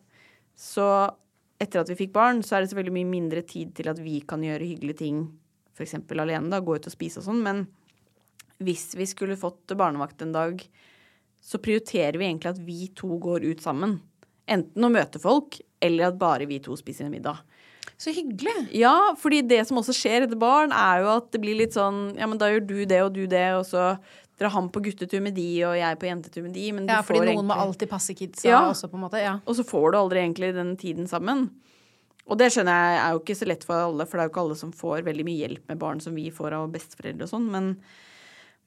Så 0.57 0.85
etter 1.61 1.83
at 1.83 1.91
vi 1.91 1.99
fikk 1.99 2.13
barn, 2.15 2.41
så 2.45 2.57
er 2.57 2.63
det 2.63 2.71
selvfølgelig 2.71 2.97
mye 2.97 3.11
mindre 3.11 3.43
tid 3.45 3.73
til 3.77 3.91
at 3.91 3.99
vi 4.01 4.19
kan 4.27 4.43
gjøre 4.45 4.65
hyggelige 4.65 5.01
ting, 5.03 5.25
f.eks. 5.77 5.99
alene, 6.09 6.49
da, 6.51 6.61
gå 6.61 6.77
ut 6.77 6.89
og 6.89 6.93
spise 6.93 7.21
og 7.21 7.27
sånn. 7.27 7.43
Men 7.45 7.65
hvis 8.61 8.91
vi 8.97 9.07
skulle 9.09 9.39
fått 9.39 9.73
barnevakt 9.77 10.21
en 10.25 10.33
dag, 10.35 10.63
så 11.41 11.61
prioriterer 11.61 12.19
vi 12.21 12.27
egentlig 12.27 12.53
at 12.53 12.63
vi 12.65 12.79
to 12.97 13.17
går 13.21 13.45
ut 13.49 13.63
sammen. 13.63 13.99
Enten 14.51 14.85
å 14.85 14.91
møte 14.93 15.21
folk, 15.21 15.57
eller 15.81 16.09
at 16.09 16.19
bare 16.21 16.49
vi 16.49 16.59
to 16.61 16.75
spiser 16.77 17.07
en 17.07 17.13
middag. 17.13 17.41
Så 18.01 18.13
hyggelig. 18.13 18.53
Ja, 18.77 19.13
fordi 19.17 19.41
det 19.45 19.61
som 19.69 19.77
også 19.81 19.93
skjer 19.93 20.25
etter 20.25 20.37
barn, 20.41 20.73
er 20.73 21.03
jo 21.03 21.11
at 21.15 21.29
det 21.33 21.41
blir 21.41 21.57
litt 21.59 21.75
sånn 21.77 22.15
Ja, 22.17 22.27
men 22.29 22.39
da 22.41 22.49
gjør 22.49 22.63
du 22.65 22.77
det 22.89 23.01
og 23.05 23.13
du 23.13 23.23
det, 23.29 23.47
og 23.57 23.65
så 23.69 23.91
drar 24.41 24.53
han 24.55 24.67
på 24.73 24.81
guttetur 24.83 25.21
med 25.21 25.35
de, 25.37 25.47
og 25.69 25.75
jeg 25.77 25.99
på 26.01 26.09
jentetur 26.09 26.45
med 26.47 26.55
de. 26.57 26.67
Men 26.75 26.89
Ja, 26.89 27.01
fordi 27.05 27.21
noen 27.27 27.37
noen 27.41 27.51
må 27.51 27.57
alltid 27.61 27.91
passe 27.91 28.15
kidsa 28.17 28.49
Ja. 28.49 28.61
også, 28.71 28.89
på 28.89 28.97
en 28.97 29.05
måte. 29.05 29.21
Ja. 29.21 29.37
Og 29.45 29.57
så 29.57 29.65
får 29.67 29.91
du 29.93 29.97
aldri 30.01 30.23
egentlig 30.25 30.53
den 30.57 30.75
tiden 30.81 31.07
sammen. 31.09 31.49
Og 32.31 32.37
det 32.39 32.51
skjønner 32.53 32.71
jeg 32.71 32.99
er 33.01 33.11
jo 33.15 33.19
ikke 33.21 33.35
så 33.37 33.47
lett 33.49 33.63
for 33.67 33.75
alle, 33.89 34.05
for 34.07 34.17
det 34.17 34.23
er 34.23 34.29
jo 34.29 34.33
ikke 34.33 34.43
alle 34.45 34.55
som 34.59 34.71
får 34.71 35.01
veldig 35.07 35.25
mye 35.27 35.41
hjelp 35.41 35.71
med 35.71 35.79
barn 35.81 35.99
som 36.03 36.15
vi 36.15 36.29
får 36.31 36.53
av 36.55 36.69
besteforeldre 36.71 37.25
og 37.27 37.31
sånn, 37.33 37.47
men, 37.51 37.71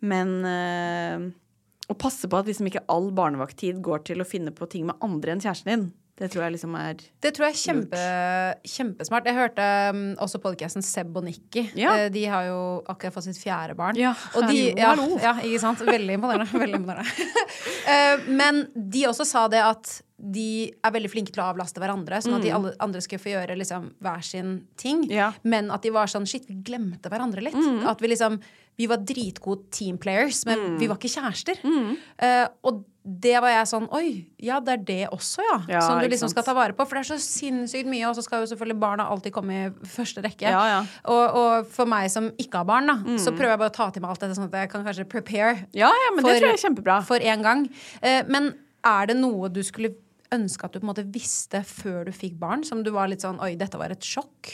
men 0.05 0.33
øh, 0.51 1.27
å 1.89 1.97
passe 2.01 2.29
på 2.29 2.41
at 2.41 2.51
liksom 2.51 2.69
ikke 2.69 2.83
all 2.93 3.11
barnevakttid 3.15 3.81
går 3.85 4.05
til 4.11 4.21
å 4.21 4.27
finne 4.29 4.53
på 4.53 4.69
ting 4.73 4.85
med 4.91 4.99
andre 5.05 5.33
enn 5.33 5.41
kjæresten 5.45 5.71
din, 5.71 5.87
det 6.15 6.29
tror 6.31 6.45
jeg 6.45 6.55
liksom 6.55 6.75
er 6.79 7.01
Det 7.23 7.33
tror 7.35 7.49
jeg 7.49 7.55
er 7.55 7.59
kjempe, 7.59 8.03
kjempesmart. 8.71 9.27
Jeg 9.27 9.35
hørte 9.35 9.65
um, 9.91 10.03
også 10.23 10.39
podkasten 10.39 10.85
Seb 10.87 11.17
og 11.19 11.25
Nikki. 11.27 11.65
Ja. 11.75 11.97
Eh, 12.05 12.11
de 12.15 12.23
har 12.31 12.47
jo 12.47 12.61
akkurat 12.87 13.17
fått 13.17 13.27
sitt 13.27 13.41
fjerde 13.41 13.75
barn. 13.75 13.99
Ja, 13.99 14.13
og 14.39 14.47
de, 14.47 14.61
ja, 14.79 14.93
ja, 14.95 15.35
ikke 15.43 15.63
sant? 15.65 15.83
Veldig 15.83 16.21
imponerende. 16.21 16.47
Veldig 16.55 16.79
imponerende. 16.79 17.27
uh, 17.91 18.29
men 18.41 18.63
de 18.75 19.09
også 19.11 19.27
sa 19.27 19.49
det 19.51 19.65
at 19.65 19.97
de 20.17 20.71
er 20.85 20.93
veldig 20.95 21.11
flinke 21.11 21.33
til 21.35 21.43
å 21.43 21.49
avlaste 21.53 21.81
hverandre, 21.83 22.21
sånn 22.23 22.37
at 22.37 22.43
de 22.47 22.53
alle 22.55 22.71
andre 22.81 23.01
skulle 23.03 23.19
få 23.21 23.33
gjøre 23.35 23.57
liksom 23.59 23.89
hver 24.01 24.23
sin 24.23 24.67
ting. 24.79 25.03
Mm. 25.09 25.11
Ja. 25.11 25.31
Mm. 25.43 25.51
Men 25.51 25.71
at 25.75 25.83
de 25.83 25.91
var 25.91 26.07
sånn 26.07 26.27
Shit, 26.27 26.47
vi 26.47 26.55
glemte 26.63 27.11
hverandre 27.11 27.43
litt. 27.43 27.57
At 27.87 28.01
vi 28.01 28.09
liksom 28.15 28.41
Vi 28.77 28.89
var 28.91 28.97
dritgode 29.07 29.71
team 29.71 29.97
players, 29.99 30.45
men 30.47 30.59
Mm. 30.59 30.79
vi 30.81 30.87
var 30.89 30.97
ikke 30.97 31.11
kjærester. 31.23 31.55
Eh, 32.19 32.49
og 32.65 32.85
det 33.07 33.41
var 33.41 33.51
jeg 33.51 33.67
sånn 33.71 33.89
Oi, 33.93 34.27
ja, 34.43 34.59
det 34.59 34.73
er 34.73 34.83
det 34.85 35.09
også, 35.13 35.39
ja. 35.49 35.59
Ja, 35.69 35.81
som 35.81 36.01
du 36.01 36.09
liksom 36.09 36.27
sant. 36.29 36.31
skal 36.33 36.43
ta 36.43 36.55
vare 36.55 36.73
på. 36.73 36.85
For 36.85 36.97
det 36.99 37.05
er 37.09 37.15
så 37.15 37.21
sinnssykt 37.23 37.87
mye, 37.87 38.09
og 38.09 38.17
så 38.17 38.25
skal 38.25 38.43
jo 38.45 38.51
selvfølgelig 38.53 38.81
barna 38.81 39.07
alltid 39.09 39.33
komme 39.33 39.51
i 39.67 39.71
første 39.87 40.23
rekke. 40.25 40.43
Ja, 40.51 40.65
ja. 40.67 40.81
Og, 41.05 41.37
og 41.39 41.67
for 41.71 41.87
meg 41.87 42.11
som 42.11 42.31
ikke 42.33 42.55
har 42.59 42.65
barn, 42.65 42.87
da, 42.87 42.95
Mm. 42.97 43.17
så 43.19 43.31
prøver 43.31 43.51
jeg 43.55 43.59
bare 43.59 43.71
å 43.71 43.75
ta 43.79 43.91
til 43.91 44.03
meg 44.03 44.11
alt 44.11 44.21
dette, 44.21 44.35
sånn 44.39 44.51
at 44.51 44.53
jeg 44.59 44.71
kan 44.71 44.85
kanskje 44.85 45.05
prepare 45.09 45.67
Ja, 45.73 45.91
ja, 45.91 46.11
men 46.17 46.25
det 46.25 46.41
tror 46.43 46.49
jeg 46.51 46.59
er 46.59 46.69
kjempebra. 46.69 47.05
for 47.05 47.17
en 47.17 47.43
gang. 47.43 47.69
Uh, 48.03 48.23
men 48.27 48.55
er 48.85 49.07
det 49.07 49.17
noe 49.17 49.49
du 49.49 49.63
skulle 49.63 49.95
ønske 50.35 50.67
at 50.67 50.75
du 50.75 50.81
på 50.81 50.87
en 50.87 50.93
måte 50.93 51.07
visste 51.15 51.63
før 51.67 52.09
du 52.09 52.15
fikk 52.15 52.39
barn, 52.41 52.65
som 52.67 52.83
du 52.85 52.93
var 52.95 53.11
litt 53.11 53.25
sånn 53.25 53.41
Oi, 53.45 53.55
dette 53.61 53.81
var 53.81 53.95
et 53.95 54.05
sjokk? 54.05 54.53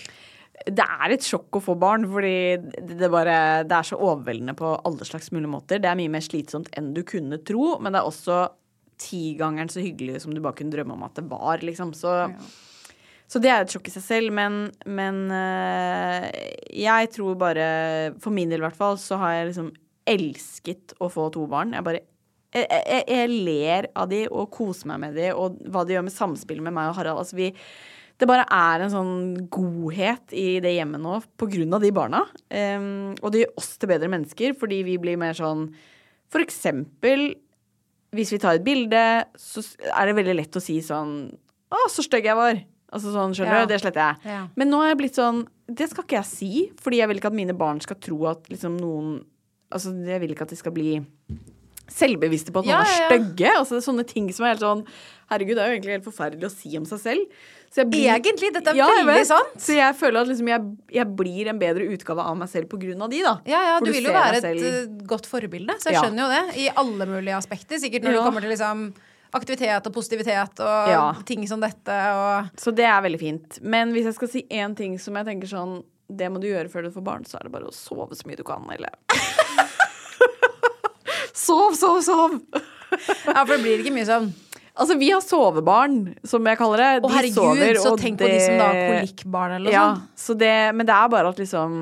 Det 0.60 0.84
er 0.84 1.14
et 1.14 1.24
sjokk 1.24 1.56
å 1.56 1.62
få 1.64 1.74
barn, 1.80 2.04
fordi 2.10 2.60
det, 2.60 3.08
bare, 3.12 3.36
det 3.64 3.76
er 3.76 3.86
så 3.88 3.96
overveldende 3.96 4.54
på 4.58 4.74
alle 4.76 5.06
slags 5.08 5.30
mulige 5.32 5.52
måter. 5.54 5.80
Det 5.80 5.88
er 5.88 5.96
mye 5.96 6.12
mer 6.12 6.24
slitsomt 6.24 6.68
enn 6.76 6.92
du 6.96 7.00
kunne 7.08 7.40
tro, 7.48 7.78
men 7.80 7.94
det 7.94 8.02
er 8.02 8.08
også 8.10 8.40
tigangeren 9.00 9.70
så 9.72 9.80
hyggelig 9.80 10.20
som 10.24 10.34
du 10.34 10.42
bare 10.44 10.58
kunne 10.58 10.74
drømme 10.74 10.98
om 10.98 11.06
at 11.06 11.16
det 11.16 11.24
var, 11.30 11.64
liksom. 11.64 11.94
Så, 11.96 12.12
Så 13.30 13.40
det 13.40 13.52
er 13.52 13.64
et 13.64 13.72
sjokk 13.72 13.88
i 13.88 13.94
seg 13.94 14.04
selv, 14.04 14.34
men, 14.36 14.66
men 14.84 15.22
eh, 15.32 16.26
jeg 16.82 17.12
tror 17.14 17.38
bare 17.38 17.66
For 18.20 18.34
min 18.34 18.50
del 18.50 18.60
i 18.60 18.66
hvert 18.66 18.76
fall, 18.76 18.98
så 19.00 19.20
har 19.22 19.38
jeg 19.38 19.52
liksom 19.52 19.70
elsket 20.10 20.96
å 21.00 21.08
få 21.12 21.28
to 21.32 21.46
barn. 21.48 21.72
Jeg 21.76 21.86
bare 21.86 22.04
jeg, 22.54 22.66
jeg, 22.66 23.04
jeg 23.08 23.30
ler 23.46 23.88
av 23.94 24.08
de 24.10 24.24
og 24.28 24.50
koser 24.54 24.90
meg 24.90 25.00
med 25.04 25.14
de, 25.18 25.28
og 25.36 25.58
hva 25.70 25.84
de 25.86 25.94
gjør 25.96 26.06
med 26.08 26.14
samspillet 26.16 26.64
med 26.66 26.74
meg 26.76 26.90
og 26.90 26.96
Harald. 26.98 27.20
Altså 27.22 27.38
vi, 27.38 27.50
det 28.20 28.28
bare 28.28 28.46
er 28.52 28.84
en 28.84 28.92
sånn 28.92 29.12
godhet 29.52 30.34
i 30.36 30.58
det 30.64 30.74
hjemmet 30.74 31.00
nå 31.00 31.20
på 31.40 31.48
grunn 31.52 31.76
av 31.78 31.84
de 31.84 31.92
barna. 31.96 32.24
Um, 32.50 33.14
og 33.22 33.30
det 33.32 33.44
gjør 33.44 33.54
oss 33.62 33.70
til 33.80 33.92
bedre 33.92 34.10
mennesker, 34.12 34.56
fordi 34.58 34.82
vi 34.88 34.98
blir 35.00 35.20
mer 35.20 35.38
sånn 35.38 35.68
For 36.30 36.42
eksempel 36.44 37.30
hvis 38.14 38.32
vi 38.34 38.40
tar 38.42 38.56
et 38.58 38.64
bilde, 38.66 39.00
så 39.38 39.62
er 39.94 40.10
det 40.10 40.16
veldig 40.18 40.34
lett 40.40 40.56
å 40.58 40.62
si 40.62 40.80
sånn 40.82 41.14
Å, 41.70 41.84
så 41.94 42.02
stygg 42.02 42.26
jeg 42.26 42.34
var. 42.34 42.58
Altså 42.90 43.12
sånn, 43.14 43.36
skjønner 43.38 43.60
Ja. 43.60 43.62
du? 43.62 43.70
Det 43.70 43.78
sletter 43.84 44.02
jeg. 44.02 44.32
Ja. 44.32 44.40
Men 44.58 44.72
nå 44.72 44.80
har 44.82 44.88
jeg 44.90 44.98
blitt 44.98 45.18
sånn 45.20 45.44
Det 45.70 45.86
skal 45.92 46.02
ikke 46.02 46.18
jeg 46.18 46.26
si, 46.26 46.50
fordi 46.82 46.98
jeg 46.98 47.06
vil 47.12 47.20
ikke 47.22 47.30
at 47.30 47.38
mine 47.38 47.54
barn 47.54 47.78
skal 47.80 48.00
tro 48.02 48.18
at 48.32 48.50
liksom 48.50 48.76
noen 48.82 49.20
Altså, 49.70 49.92
jeg 49.94 50.18
vil 50.24 50.32
ikke 50.34 50.42
at 50.48 50.50
de 50.50 50.58
skal 50.58 50.74
bli 50.74 50.96
selvbevisste 51.90 52.52
på 52.54 52.62
at 52.62 52.68
Ja, 52.70 52.80
noen 52.80 52.86
er 52.86 52.90
ja, 52.90 52.98
ja. 53.00 53.08
stygge. 53.10 53.54
Altså, 53.60 53.76
er 53.80 53.86
sånne 53.86 54.04
ting 54.08 54.28
som 54.32 54.46
er 54.46 54.54
helt 54.54 54.64
sånn 54.66 54.84
Herregud, 55.30 55.54
det 55.54 55.62
er 55.62 55.68
jo 55.70 55.74
egentlig 55.78 55.92
helt 55.94 56.06
forferdelig 56.08 56.46
å 56.48 56.50
si 56.50 56.72
om 56.78 56.86
seg 56.90 56.98
selv. 56.98 57.26
Så 57.70 57.84
jeg 57.84 58.08
Egentlig, 58.10 58.48
dette 58.52 58.72
er 58.72 58.74
Ja, 58.80 58.88
veldig 59.06 59.26
sant. 59.28 59.52
Så 59.62 59.76
jeg 59.76 59.94
føler 59.94 60.24
at 60.24 60.26
liksom 60.32 60.48
jeg, 60.50 60.64
jeg 60.96 61.06
blir 61.20 61.46
en 61.52 61.60
bedre 61.60 61.86
utgave 61.94 62.24
av 62.26 62.34
meg 62.40 62.48
selv 62.50 62.66
på 62.72 62.80
grunn 62.82 63.04
av 63.06 63.12
de, 63.12 63.20
da. 63.22 63.36
Ja, 63.46 63.60
ja, 63.68 63.76
du, 63.78 63.86
du 63.86 63.92
vil 63.94 64.08
jo 64.08 64.14
være 64.16 64.40
et 64.40 64.48
eh, 64.66 64.88
godt 65.06 65.28
forbilde, 65.30 65.76
så 65.78 65.92
jeg 65.92 66.00
Ja. 66.00 66.02
skjønner 66.02 66.24
jo 66.24 66.32
det. 66.34 66.58
I 66.64 66.66
alle 66.82 67.06
mulige 67.06 67.36
aspekter. 67.38 67.78
Sikkert 67.78 68.02
når 68.02 68.16
Ja. 68.16 68.18
det 68.18 68.26
kommer 68.26 68.40
til 68.42 68.50
liksom 68.50 68.82
aktivitet 69.38 69.86
og 69.86 69.94
positivitet 69.94 70.58
og 70.66 70.90
Ja. 70.90 71.12
ting 71.24 71.46
som 71.46 71.60
dette 71.62 71.94
og 72.18 72.50
Så 72.58 72.74
det 72.74 72.84
er 72.90 73.00
veldig 73.06 73.20
fint. 73.20 73.60
Men 73.62 73.92
hvis 73.94 74.04
jeg 74.10 74.14
skal 74.18 74.28
si 74.34 74.42
én 74.50 74.74
ting 74.76 74.98
som 74.98 75.14
jeg 75.14 75.26
tenker 75.26 75.46
sånn 75.46 75.84
Det 76.10 76.26
må 76.28 76.40
du 76.42 76.48
gjøre 76.48 76.66
før 76.68 76.82
du 76.82 76.90
får 76.90 77.04
barn, 77.06 77.22
så 77.22 77.38
er 77.38 77.44
det 77.44 77.52
bare 77.52 77.68
å 77.70 77.72
sove 77.72 78.10
så 78.18 78.26
mye 78.26 78.34
du 78.34 78.42
kan, 78.42 78.66
eller 78.74 78.90
Sov, 81.50 81.74
sov, 81.78 81.98
sov! 82.06 82.38
Ja, 82.90 83.44
for 83.44 83.52
det 83.54 83.60
blir 83.62 83.82
ikke 83.84 83.92
mye 83.94 84.06
søvn. 84.06 84.30
Altså, 84.80 84.96
vi 84.98 85.12
har 85.12 85.20
sovebarn, 85.22 85.98
som 86.26 86.46
jeg 86.46 86.58
kaller 86.58 86.80
det. 86.82 86.88
Å 87.06 87.10
herregud, 87.12 87.36
sover, 87.36 87.78
så 87.78 87.92
og 87.92 88.00
tenk 88.02 88.18
på 88.18 88.26
de 88.26 88.38
som 88.42 88.56
da 88.58 88.66
har 88.70 88.78
kolikkbarn 88.88 89.54
eller 89.58 89.68
noe 89.68 89.74
Ja, 89.74 89.84
sånt. 89.94 90.22
så 90.24 90.36
det, 90.40 90.54
men 90.74 90.88
det 90.88 90.96
er 90.96 91.10
bare 91.12 91.30
at 91.30 91.42
liksom 91.42 91.80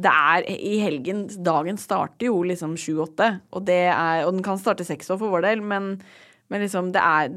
det 0.00 0.10
er 0.10 0.44
i 0.52 0.76
helgen 0.78 1.24
Dagen 1.42 1.78
starter 1.80 2.28
jo 2.28 2.42
liksom 2.46 2.76
sju-åtte, 2.78 3.30
og, 3.50 3.64
det 3.66 3.80
og 4.26 4.34
den 4.36 4.44
kan 4.46 4.60
starte 4.60 4.86
seks 4.86 5.10
år 5.10 5.18
for 5.22 5.32
vår 5.32 5.42
del, 5.48 5.64
men, 5.66 5.96
men 6.50 6.64
liksom 6.64 6.90
det 6.94 7.00
er 7.00 7.30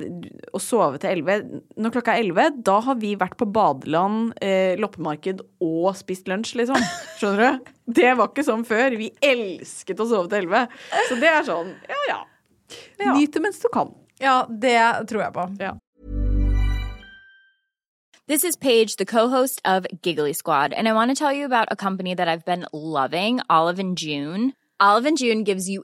Å 0.53 0.61
sove 0.61 0.99
til 1.01 1.11
elleve 1.11 1.61
Når 1.77 1.93
klokka 1.93 2.15
er 2.15 2.23
elleve, 2.23 2.47
da 2.65 2.79
har 2.85 2.97
vi 3.01 3.13
vært 3.19 3.37
på 3.39 3.47
badeland, 3.53 4.33
eh, 4.41 4.73
loppemarked 4.81 5.43
og 5.63 5.93
spist 5.97 6.29
lunsj, 6.31 6.55
liksom. 6.61 6.81
Skjønner 7.19 7.43
du? 7.43 7.71
Det 7.99 8.13
var 8.17 8.31
ikke 8.31 8.45
sånn 8.47 8.63
før. 8.67 8.95
Vi 8.97 9.11
elsket 9.23 9.99
å 9.99 10.07
sove 10.09 10.31
til 10.31 10.43
elleve. 10.43 10.65
Så 11.09 11.17
det 11.21 11.29
er 11.29 11.45
sånn, 11.47 11.73
ja 11.89 12.01
ja. 12.09 12.19
Nyt 13.03 13.33
det 13.35 13.41
mens 13.43 13.59
du 13.61 13.67
kan. 13.73 13.91
Ja, 14.23 14.43
det 14.49 14.77
tror 15.09 15.25
jeg 15.25 15.33
på. 15.35 15.47
Ja. 15.61 15.73
This 18.25 18.45
is 18.45 18.55
Paige, 18.55 18.95
the 18.95 19.05
co-host 19.05 19.59
of 19.65 19.85
Giggly 20.01 20.31
Squad, 20.31 20.71
and 20.71 20.87
I 20.87 20.93
want 20.93 21.11
to 21.11 21.15
tell 21.15 21.33
you 21.33 21.43
about 21.45 21.67
a 21.69 21.75
company 21.75 22.15
that 22.15 22.29
I've 22.29 22.45
been 22.45 22.65
loving, 22.71 23.41
Olive 23.49 23.79
and 23.79 23.97
June. 23.97 24.53
Olive 24.79 25.05
and 25.05 25.17
June 25.17 25.43
gives 25.43 25.69
you 25.69 25.83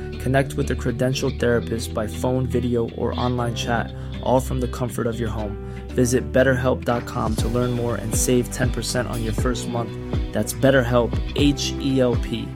Connect 0.23 0.53
with 0.53 0.69
a 0.71 0.75
credentialed 0.75 1.39
therapist 1.39 1.93
by 1.93 2.05
phone, 2.07 2.45
video, 2.45 2.89
or 2.97 3.13
online 3.19 3.55
chat, 3.55 3.91
all 4.23 4.39
from 4.39 4.59
the 4.61 4.67
comfort 4.67 5.07
of 5.07 5.19
your 5.19 5.29
home. 5.29 5.57
Visit 5.95 6.31
betterhelp.com 6.31 7.35
to 7.35 7.47
learn 7.47 7.71
more 7.71 7.95
and 7.95 8.15
save 8.15 8.49
10% 8.51 9.09
on 9.09 9.23
your 9.23 9.33
first 9.33 9.67
month. 9.69 9.91
That's 10.33 10.53
BetterHelp, 10.53 11.11
H 11.35 11.73
E 11.81 11.99
L 11.99 12.15
P. 12.23 12.47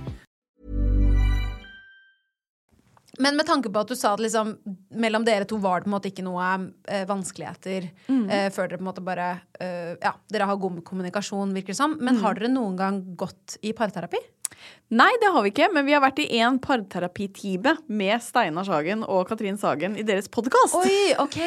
Men 3.19 3.37
med 3.39 3.45
tanke 3.47 3.69
på 3.71 3.79
at 3.79 3.87
du 3.87 3.95
sa 3.95 4.09
at 4.13 4.19
liksom, 4.19 4.49
mellom 4.91 5.23
dere 5.23 5.45
to 5.47 5.55
var 5.63 5.79
det 5.79 5.85
på 5.85 5.87
en 5.87 5.93
måte 5.93 6.09
ikke 6.11 6.23
noe 6.25 6.47
eh, 6.91 7.05
vanskeligheter 7.07 7.85
Mm. 8.11 8.25
eh, 8.29 8.49
før 8.51 8.67
dere 8.67 8.77
på 8.77 8.83
en 8.83 8.89
måte 8.89 9.03
bare 9.03 9.27
eh, 9.59 9.95
Ja, 10.03 10.11
dere 10.29 10.43
har 10.49 10.57
god 10.59 10.81
kommunikasjon, 10.83 11.53
virker 11.55 11.71
det 11.71 11.77
som. 11.79 11.95
Men 11.97 12.15
Mm. 12.17 12.21
har 12.23 12.33
dere 12.35 12.49
noen 12.51 12.75
gang 12.75 13.15
gått 13.15 13.57
i 13.63 13.71
parterapi? 13.71 14.19
Nei, 14.95 15.09
det 15.21 15.31
har 15.33 15.41
vi 15.41 15.49
ikke, 15.49 15.71
men 15.73 15.87
vi 15.87 15.95
har 15.95 16.03
vært 16.03 16.19
i 16.21 16.27
én 16.37 16.59
parterapitime 16.61 17.77
med 17.89 18.21
Steinar 18.21 18.67
Sagen 18.67 19.01
og 19.03 19.25
Katrin 19.29 19.57
Sagen 19.57 19.95
i 19.97 20.05
deres 20.05 20.29
podkast. 20.31 20.77
Oi, 20.77 21.15
ok! 21.21 21.39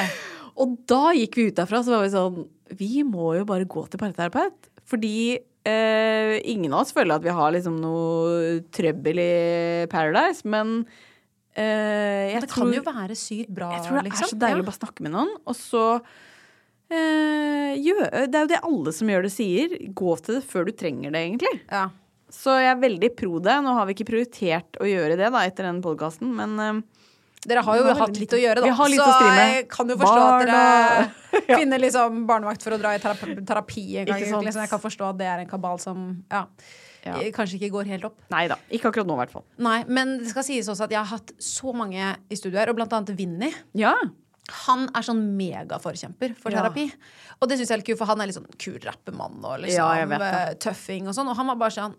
og 0.62 0.76
da 0.90 1.14
gikk 1.18 1.40
vi 1.40 1.48
ut 1.48 1.58
derfra, 1.58 1.82
så 1.82 1.96
var 1.96 2.04
vi 2.04 2.12
sånn 2.12 2.44
Vi 2.78 3.02
må 3.06 3.32
jo 3.38 3.48
bare 3.48 3.66
gå 3.66 3.82
til 3.90 4.00
parterapeut. 4.00 4.70
Fordi 4.88 5.16
eh, 5.34 6.36
ingen 6.44 6.74
av 6.74 6.84
oss 6.84 6.94
føler 6.94 7.16
at 7.16 7.24
vi 7.24 7.34
har 7.34 7.54
liksom 7.56 7.80
noe 7.82 8.60
trøbbel 8.74 9.20
i 9.22 9.34
Paradise, 9.92 10.44
men 10.46 10.84
eh, 11.56 12.30
jeg 12.34 12.44
det 12.44 12.50
tror, 12.52 12.68
kan 12.68 12.76
jo 12.78 12.84
være 12.86 13.18
sykt 13.18 13.50
bra, 13.56 13.72
Jeg 13.78 13.88
tror 13.88 13.98
det 14.00 14.06
liksom. 14.10 14.28
er 14.28 14.32
så 14.36 14.40
deilig 14.44 14.64
å 14.64 14.68
bare 14.68 14.80
snakke 14.80 15.06
med 15.06 15.16
noen, 15.16 15.34
og 15.44 15.58
så 15.58 15.84
eh, 16.92 17.74
gjør, 17.80 18.06
Det 18.28 18.38
er 18.38 18.46
jo 18.46 18.52
det 18.54 18.62
alle 18.70 18.94
som 19.00 19.12
gjør 19.12 19.26
det, 19.26 19.34
sier. 19.34 19.76
Gå 19.96 20.16
til 20.22 20.38
det 20.38 20.46
før 20.52 20.68
du 20.68 20.74
trenger 20.78 21.14
det, 21.14 21.26
egentlig. 21.26 21.54
Ja. 21.66 21.88
Så 22.34 22.56
jeg 22.58 22.70
er 22.72 22.80
veldig 22.82 23.10
pro 23.16 23.38
det. 23.42 23.54
Nå 23.64 23.72
har 23.78 23.86
vi 23.88 23.94
ikke 23.96 24.08
prioritert 24.10 24.78
å 24.82 24.88
gjøre 24.88 25.16
det 25.20 25.30
da, 25.30 25.44
etter 25.46 25.68
den 25.68 25.80
podkasten, 25.84 26.32
men 26.34 26.56
eh, 26.62 26.82
Dere 27.44 27.60
har 27.60 27.76
jo 27.76 27.84
har 27.84 27.98
hatt 28.00 28.16
litt 28.16 28.32
å 28.32 28.38
gjøre, 28.40 28.62
da. 28.62 28.68
Vi 28.70 28.76
har 28.78 28.88
litt 28.88 29.00
så 29.02 29.04
å 29.04 29.16
stri 29.18 29.28
med. 29.28 29.50
jeg 29.52 29.64
kan 29.68 29.90
jo 29.92 29.96
forstå 30.00 30.22
at 30.24 30.46
dere 30.48 31.56
finner 31.60 31.82
liksom 31.82 32.22
barnevakt 32.28 32.64
for 32.64 32.72
å 32.72 32.78
dra 32.80 32.94
i 32.96 33.02
terapi, 33.02 33.34
terapi 33.44 33.84
en 34.00 34.08
gang. 34.08 34.22
Liksom. 34.46 34.62
Jeg 34.64 34.70
kan 34.72 34.80
forstå 34.80 35.10
at 35.10 35.18
det 35.20 35.28
er 35.28 35.42
en 35.42 35.50
kabal 35.50 35.76
som 35.82 36.06
ja, 36.32 36.46
Ja. 37.04 37.18
kanskje 37.36 37.58
ikke 37.58 37.68
går 37.74 37.90
helt 37.92 38.06
opp. 38.08 38.16
Nei 38.32 38.46
da. 38.48 38.56
Ikke 38.72 38.88
akkurat 38.88 39.10
nå, 39.10 39.18
i 39.18 39.22
hvert 39.26 39.34
fall. 39.36 39.44
Nei, 39.66 39.76
men 39.92 40.16
det 40.22 40.32
skal 40.32 40.46
sies 40.46 40.70
også 40.72 40.86
at 40.88 40.94
jeg 40.96 41.02
har 41.02 41.10
hatt 41.18 41.34
så 41.36 41.74
mange 41.76 42.14
i 42.32 42.40
studio 42.40 42.62
her, 42.62 42.72
og 42.72 42.80
blant 42.80 42.96
annet 42.96 43.12
Vinni. 43.18 43.52
Ja. 43.76 43.92
Han 44.64 44.88
er 44.96 45.04
sånn 45.04 45.20
megaforkjemper 45.36 46.34
for 46.40 46.52
terapi. 46.52 46.88
Og 47.40 47.48
det 47.48 47.60
syns 47.60 47.68
jeg 47.68 47.76
er 47.76 47.80
litt 47.84 47.90
kult, 47.92 48.00
for 48.00 48.08
han 48.08 48.24
er 48.24 48.32
litt 48.32 48.36
sånn 48.40 48.48
kul 48.56 48.80
rappemann 48.88 49.36
og 49.44 49.60
liksom 49.66 50.16
eh, 50.16 50.56
tøffing 50.64 51.12
og 51.12 51.16
sånn. 51.16 51.28
Og 51.28 51.36
han 51.36 51.52
var 51.52 51.60
bare 51.60 51.76
sånn 51.76 51.96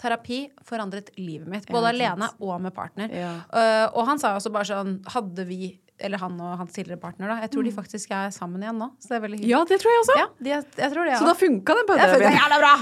Terapi 0.00 0.48
forandret 0.66 1.10
livet 1.18 1.46
mitt, 1.48 1.66
både 1.70 1.92
Ja, 1.94 2.12
alene 2.14 2.28
og 2.40 2.60
med 2.60 2.74
partner. 2.74 3.08
Ja. 3.14 3.32
Uh, 3.52 3.86
og 3.98 4.06
han 4.08 4.18
sa 4.18 4.34
også 4.36 4.50
bare 4.52 4.66
sånn 4.68 4.96
Hadde 5.14 5.44
vi, 5.46 5.78
eller 6.02 6.18
han 6.18 6.34
og 6.42 6.56
hans 6.58 6.72
tidligere 6.74 6.98
partner, 7.00 7.28
da 7.30 7.36
Jeg 7.44 7.50
tror 7.54 7.62
de 7.64 7.70
Mm. 7.70 7.76
faktisk 7.78 8.10
er 8.10 8.30
sammen 8.34 8.60
igjen 8.64 8.78
nå. 8.80 8.90
Så 8.98 9.08
det 9.12 9.16
er 9.20 9.22
veldig 9.28 9.38
hyggelig. 9.38 9.50
Ja, 9.54 9.62
det 9.70 9.78
tror 9.80 9.92
jeg 9.94 10.00
også. 10.02 10.16
Ja, 10.18 10.26
de, 10.40 10.50
jeg 10.82 10.90
tror 10.92 11.04
det, 11.04 11.12
ja. 11.14 11.18
Så 11.22 11.26
da 11.30 11.34
funka 11.38 11.74
den 11.78 11.86
Det 11.86 12.10
funka 12.10 12.48
det 12.50 12.60
bra! 12.64 12.74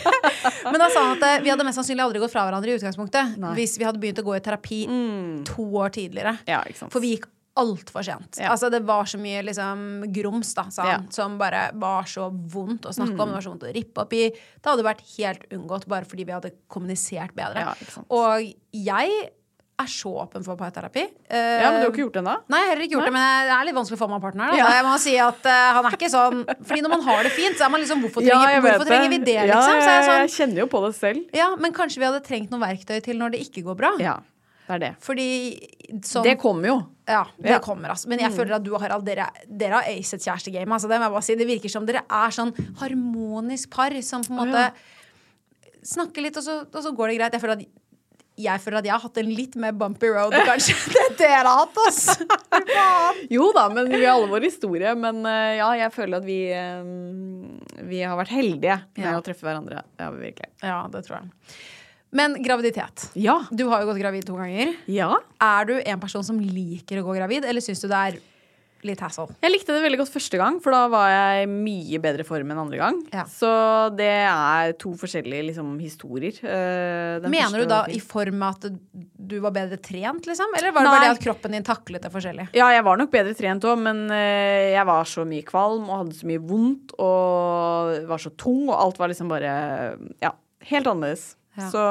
Men 0.72 0.80
da 0.80 0.88
sa 0.90 1.02
han 1.08 1.16
at 1.18 1.22
eh, 1.28 1.42
vi 1.44 1.50
hadde 1.52 1.64
mest 1.66 1.78
sannsynlig 1.80 2.02
aldri 2.06 2.20
gått 2.22 2.32
fra 2.32 2.44
hverandre 2.48 2.72
i 2.72 2.76
utgangspunktet 2.78 3.36
hvis 3.56 3.76
vi 3.78 3.84
hadde 3.86 4.00
begynt 4.02 4.18
å 4.22 4.26
gå 4.26 4.36
i 4.36 4.42
terapi 4.44 4.80
to 5.46 5.64
år 5.82 5.92
tidligere. 5.94 6.36
Ja. 6.48 6.62
For 6.88 7.00
vi 7.04 7.16
gikk 7.16 7.26
altfor 7.56 8.04
sent. 8.06 8.36
Ja. 8.40 8.50
Altså, 8.52 8.70
det 8.72 8.82
var 8.86 9.08
så 9.08 9.18
mye 9.20 9.40
liksom, 9.46 10.04
grums 10.14 10.52
da, 10.56 10.66
sa 10.70 10.82
han, 10.86 11.06
Ja. 11.06 11.14
som 11.14 11.38
bare 11.40 11.70
var 11.74 12.04
så 12.10 12.28
vondt 12.30 12.84
å 12.88 12.92
snakke 12.94 13.16
om. 13.16 13.32
Det 13.32 13.38
var 13.38 13.46
så 13.46 13.54
vondt 13.54 13.66
å 13.68 13.72
rippe 13.74 14.04
opp 14.04 14.12
i. 14.12 14.28
Det 14.30 14.68
hadde 14.70 14.84
vært 14.86 15.02
helt 15.16 15.48
unngått 15.56 15.88
bare 15.88 16.04
fordi 16.08 16.26
vi 16.28 16.36
hadde 16.36 16.52
kommunisert 16.68 17.34
bedre. 17.36 17.64
Ja. 17.64 18.04
Og 18.12 18.52
jeg 18.76 19.16
er 19.76 19.88
så 19.92 20.08
åpen 20.22 20.44
for 20.44 20.56
parterapi. 20.56 21.02
Uh, 21.28 21.36
Ja, 21.36 21.70
men 21.70 21.82
du 21.82 21.86
har 21.86 21.90
ikke 21.92 22.00
gjort 22.06 22.14
det 22.16 22.20
ennå? 22.22 22.36
Nei, 22.48 22.60
jeg 22.62 22.70
har 22.70 22.80
ikke 22.86 22.94
gjort 22.96 23.08
det, 23.10 23.12
men 23.12 23.26
det 23.44 23.52
er 23.56 23.66
litt 23.68 23.76
vanskelig 23.76 23.98
å 23.98 24.00
få 24.00 24.08
meg 24.08 24.16
en 24.16 24.22
partner. 24.24 24.52
Da. 24.52 24.56
Ja. 24.56 24.68
Jeg 24.78 24.86
må 24.86 24.94
si 25.02 25.16
at 25.20 25.48
uh, 25.52 25.66
han 25.76 25.88
er 25.88 25.96
ikke 25.98 26.08
sånn 26.12 26.38
Fordi 26.48 26.80
når 26.86 26.94
man 26.94 27.04
har 27.08 27.28
det 27.28 27.32
fint, 27.36 27.58
så 27.58 27.66
er 27.66 27.72
man 27.74 27.82
liksom 27.84 28.00
Hvorfor 28.06 28.24
trenger, 28.24 28.54
ja, 28.56 28.62
hvorfor 28.64 28.88
trenger 28.88 29.12
vi 29.12 29.18
det, 29.26 29.36
liksom? 29.50 29.76
Ja, 29.76 29.90
jeg, 29.90 30.06
sånn 30.08 30.22
jeg 30.22 30.32
kjenner 30.38 30.62
jo 30.64 30.68
på 30.72 30.80
det 30.86 30.92
selv. 30.96 31.36
Ja, 31.36 31.50
men 31.60 31.76
kanskje 31.76 32.00
vi 32.00 32.08
hadde 32.08 32.22
trengt 32.24 32.54
noen 32.54 32.64
verktøy 32.64 32.96
til 33.04 33.20
når 33.20 33.36
det 33.36 33.42
ikke 33.50 33.66
går 33.68 33.76
bra? 33.82 33.92
Ja, 34.00 34.16
det 34.66 34.78
er 34.78 34.84
det. 34.86 34.92
Fordi 35.04 35.28
sånn 36.08 36.24
Det 36.24 36.38
kommer 36.40 36.72
jo. 36.72 36.78
Ja, 37.06 37.22
det 37.38 37.50
Ja. 37.52 37.58
kommer, 37.62 37.90
altså. 37.94 38.08
Men 38.10 38.18
jeg 38.18 38.32
føler 38.34 38.56
at 38.56 38.64
du 38.66 38.72
og 38.74 38.80
Harald, 38.82 39.04
dere, 39.06 39.28
dere 39.46 39.78
har 39.80 39.82
acet 39.92 40.20
kjærestegame. 40.24 40.72
Altså, 40.74 40.88
det 40.90 40.98
må 40.98 41.06
jeg 41.06 41.12
bare 41.14 41.22
si. 41.22 41.34
Det 41.38 41.46
virker 41.46 41.70
som 41.70 41.86
dere 41.86 42.02
er 42.10 42.30
sånn 42.34 42.50
harmonisk 42.80 43.70
par 43.70 43.94
som 44.02 44.22
på 44.26 44.34
en 44.34 44.40
måte 44.50 44.72
snakker 45.86 46.22
litt, 46.26 46.36
og 46.36 46.42
så, 46.42 46.60
og 46.66 46.82
så 46.82 46.92
går 46.96 47.12
det 47.12 47.18
greit. 47.20 47.36
Jeg 47.36 47.42
føler 47.44 47.60
at 47.60 47.66
jeg 48.36 48.60
føler 48.60 48.76
at 48.82 48.84
jeg 48.84 48.92
har 48.92 49.00
hatt 49.00 49.16
en 49.22 49.30
litt 49.32 49.54
mer 49.56 49.72
bumpy 49.72 50.10
road 50.12 50.34
kanskje 50.50 50.74
det 50.92 51.04
dere 51.22 51.46
har 51.48 51.62
hatt, 51.62 51.78
ass. 51.86 52.18
Jo 53.32 53.46
da, 53.56 53.68
men 53.72 53.88
vi 53.88 54.02
har 54.04 54.12
alle 54.18 54.28
vår 54.28 54.44
historie. 54.44 54.92
Men 54.98 55.22
eh, 55.24 55.54
ja, 55.56 55.70
jeg 55.78 55.94
føler 55.94 56.18
at 56.20 56.26
vi 56.26 56.40
eh, 56.52 56.90
Vi 57.88 58.02
har 58.02 58.18
vært 58.18 58.34
heldige 58.34 58.76
med 58.98 59.06
Ja. 59.06 59.14
å 59.16 59.24
treffe 59.24 59.46
hverandre. 59.46 59.84
Vi 59.96 60.26
virkelig. 60.26 60.50
Ja, 60.62 60.82
det 60.92 61.04
tror 61.06 61.22
jeg. 61.22 61.30
Men 62.14 62.38
graviditet. 62.42 63.10
Ja. 63.18 63.40
Du 63.50 63.66
har 63.70 63.82
jo 63.82 63.90
gått 63.90 64.00
gravid 64.00 64.26
to 64.28 64.38
ganger. 64.38 64.76
Ja. 64.90 65.10
Er 65.42 65.68
du 65.68 65.76
en 65.80 66.00
person 66.00 66.24
som 66.26 66.38
liker 66.40 67.02
å 67.02 67.06
gå 67.08 67.18
gravid, 67.18 67.44
eller 67.44 67.64
syns 67.64 67.82
du 67.82 67.88
det 67.90 67.98
er 67.98 68.18
litt 68.86 69.00
hassle? 69.02 69.26
Jeg 69.42 69.50
likte 69.50 69.74
det 69.74 69.82
veldig 69.82 69.98
godt 69.98 70.12
første 70.12 70.38
gang, 70.38 70.58
for 70.62 70.74
da 70.74 70.84
var 70.92 71.08
jeg 71.10 71.46
i 71.46 71.50
mye 71.50 72.00
bedre 72.02 72.26
form 72.28 72.52
enn 72.52 72.60
andre 72.62 72.78
gang. 72.80 73.00
Ja. 73.10 73.24
Så 73.30 73.50
det 73.98 74.10
er 74.22 74.74
to 74.80 74.92
forskjellige 75.00 75.48
liksom, 75.48 75.72
historier. 75.82 76.38
Eh, 76.40 77.16
den 77.24 77.32
Mener 77.32 77.64
du 77.64 77.70
da 77.70 77.82
i 77.90 77.98
form 78.02 78.44
av 78.46 78.60
at 78.60 78.68
du 78.70 79.36
var 79.42 79.54
bedre 79.56 79.80
trent, 79.82 80.28
liksom? 80.28 80.54
Eller 80.58 80.74
var 80.76 80.86
det 80.86 80.92
Nei. 80.92 80.98
bare 81.00 81.08
det 81.08 81.16
at 81.18 81.24
kroppen 81.24 81.56
din 81.56 81.66
taklet 81.66 82.06
det 82.06 82.12
forskjellig? 82.14 82.48
Ja, 82.56 82.70
jeg 82.74 82.84
var 82.86 83.00
nok 83.00 83.12
bedre 83.12 83.34
trent 83.38 83.66
òg, 83.66 83.80
men 83.82 84.06
eh, 84.14 84.76
jeg 84.76 84.86
var 84.88 85.10
så 85.10 85.26
mye 85.28 85.46
kvalm 85.46 85.88
og 85.90 86.04
hadde 86.04 86.20
så 86.20 86.30
mye 86.30 86.44
vondt 86.52 86.94
og 87.00 88.06
var 88.12 88.22
så 88.22 88.32
tung, 88.38 88.68
og 88.70 88.78
alt 88.78 89.02
var 89.02 89.12
liksom 89.12 89.32
bare 89.32 89.56
Ja, 90.22 90.36
helt 90.70 90.86
annerledes. 90.86 91.34
Ja. 91.56 91.70
Så 91.72 91.82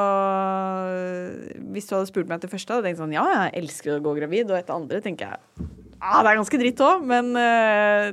eh, 0.94 1.58
hvis 1.74 1.88
du 1.88 1.96
hadde 1.96 2.08
spurt 2.10 2.28
meg 2.28 2.38
etter 2.38 2.52
første, 2.52 2.70
hadde 2.70 2.86
jeg 2.86 2.94
tenkt 2.94 3.02
sånn 3.02 3.16
Ja, 3.16 3.24
jeg 3.34 3.64
elsker 3.64 3.96
å 3.96 4.04
gå 4.04 4.14
gravid, 4.20 4.52
og 4.52 4.60
etter 4.60 4.76
andre 4.76 5.02
tenker 5.02 5.32
jeg 5.32 5.66
Ja, 5.96 6.20
det 6.22 6.30
er 6.30 6.38
ganske 6.38 6.60
dritt 6.60 6.82
òg, 6.86 7.02
men 7.08 7.32
uh, 7.34 8.12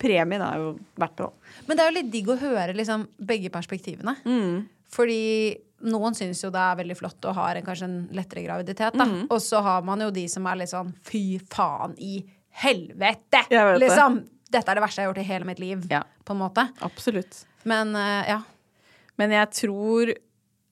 premien 0.00 0.42
er 0.42 0.58
jo 0.58 0.72
verdt 0.98 1.20
det. 1.20 1.28
Men 1.68 1.78
det 1.78 1.84
er 1.84 1.90
jo 1.90 1.96
litt 2.00 2.12
digg 2.12 2.30
å 2.32 2.38
høre 2.40 2.74
liksom, 2.74 3.06
begge 3.28 3.52
perspektivene. 3.54 4.16
Mm. 4.24 4.64
Fordi 4.90 5.20
noen 5.90 6.16
syns 6.16 6.42
jo 6.42 6.50
det 6.52 6.60
er 6.60 6.80
veldig 6.80 6.96
flott 6.98 7.28
og 7.30 7.36
har 7.38 7.60
en, 7.60 7.64
kanskje 7.64 7.86
en 7.86 7.98
lettere 8.16 8.42
graviditet. 8.44 8.98
Mm. 8.98 9.28
Og 9.28 9.38
så 9.44 9.62
har 9.64 9.86
man 9.86 10.02
jo 10.04 10.10
de 10.14 10.26
som 10.32 10.48
er 10.50 10.62
litt 10.62 10.72
sånn 10.72 10.90
fy 11.06 11.38
faen 11.52 11.94
i 12.02 12.18
helvete! 12.64 13.44
Liksom! 13.78 14.20
det. 14.24 14.36
Dette 14.50 14.72
er 14.72 14.80
det 14.80 14.82
verste 14.82 14.98
jeg 14.98 15.06
har 15.06 15.12
gjort 15.12 15.22
i 15.22 15.28
hele 15.28 15.46
mitt 15.46 15.62
liv. 15.62 15.84
Ja. 15.92 16.02
På 16.26 16.34
en 16.34 16.40
måte. 16.42 16.66
Absolutt. 16.82 17.44
Men 17.68 17.94
uh, 17.94 18.24
ja. 18.26 18.40
Men 19.20 19.34
jeg 19.36 19.52
tror 19.52 20.10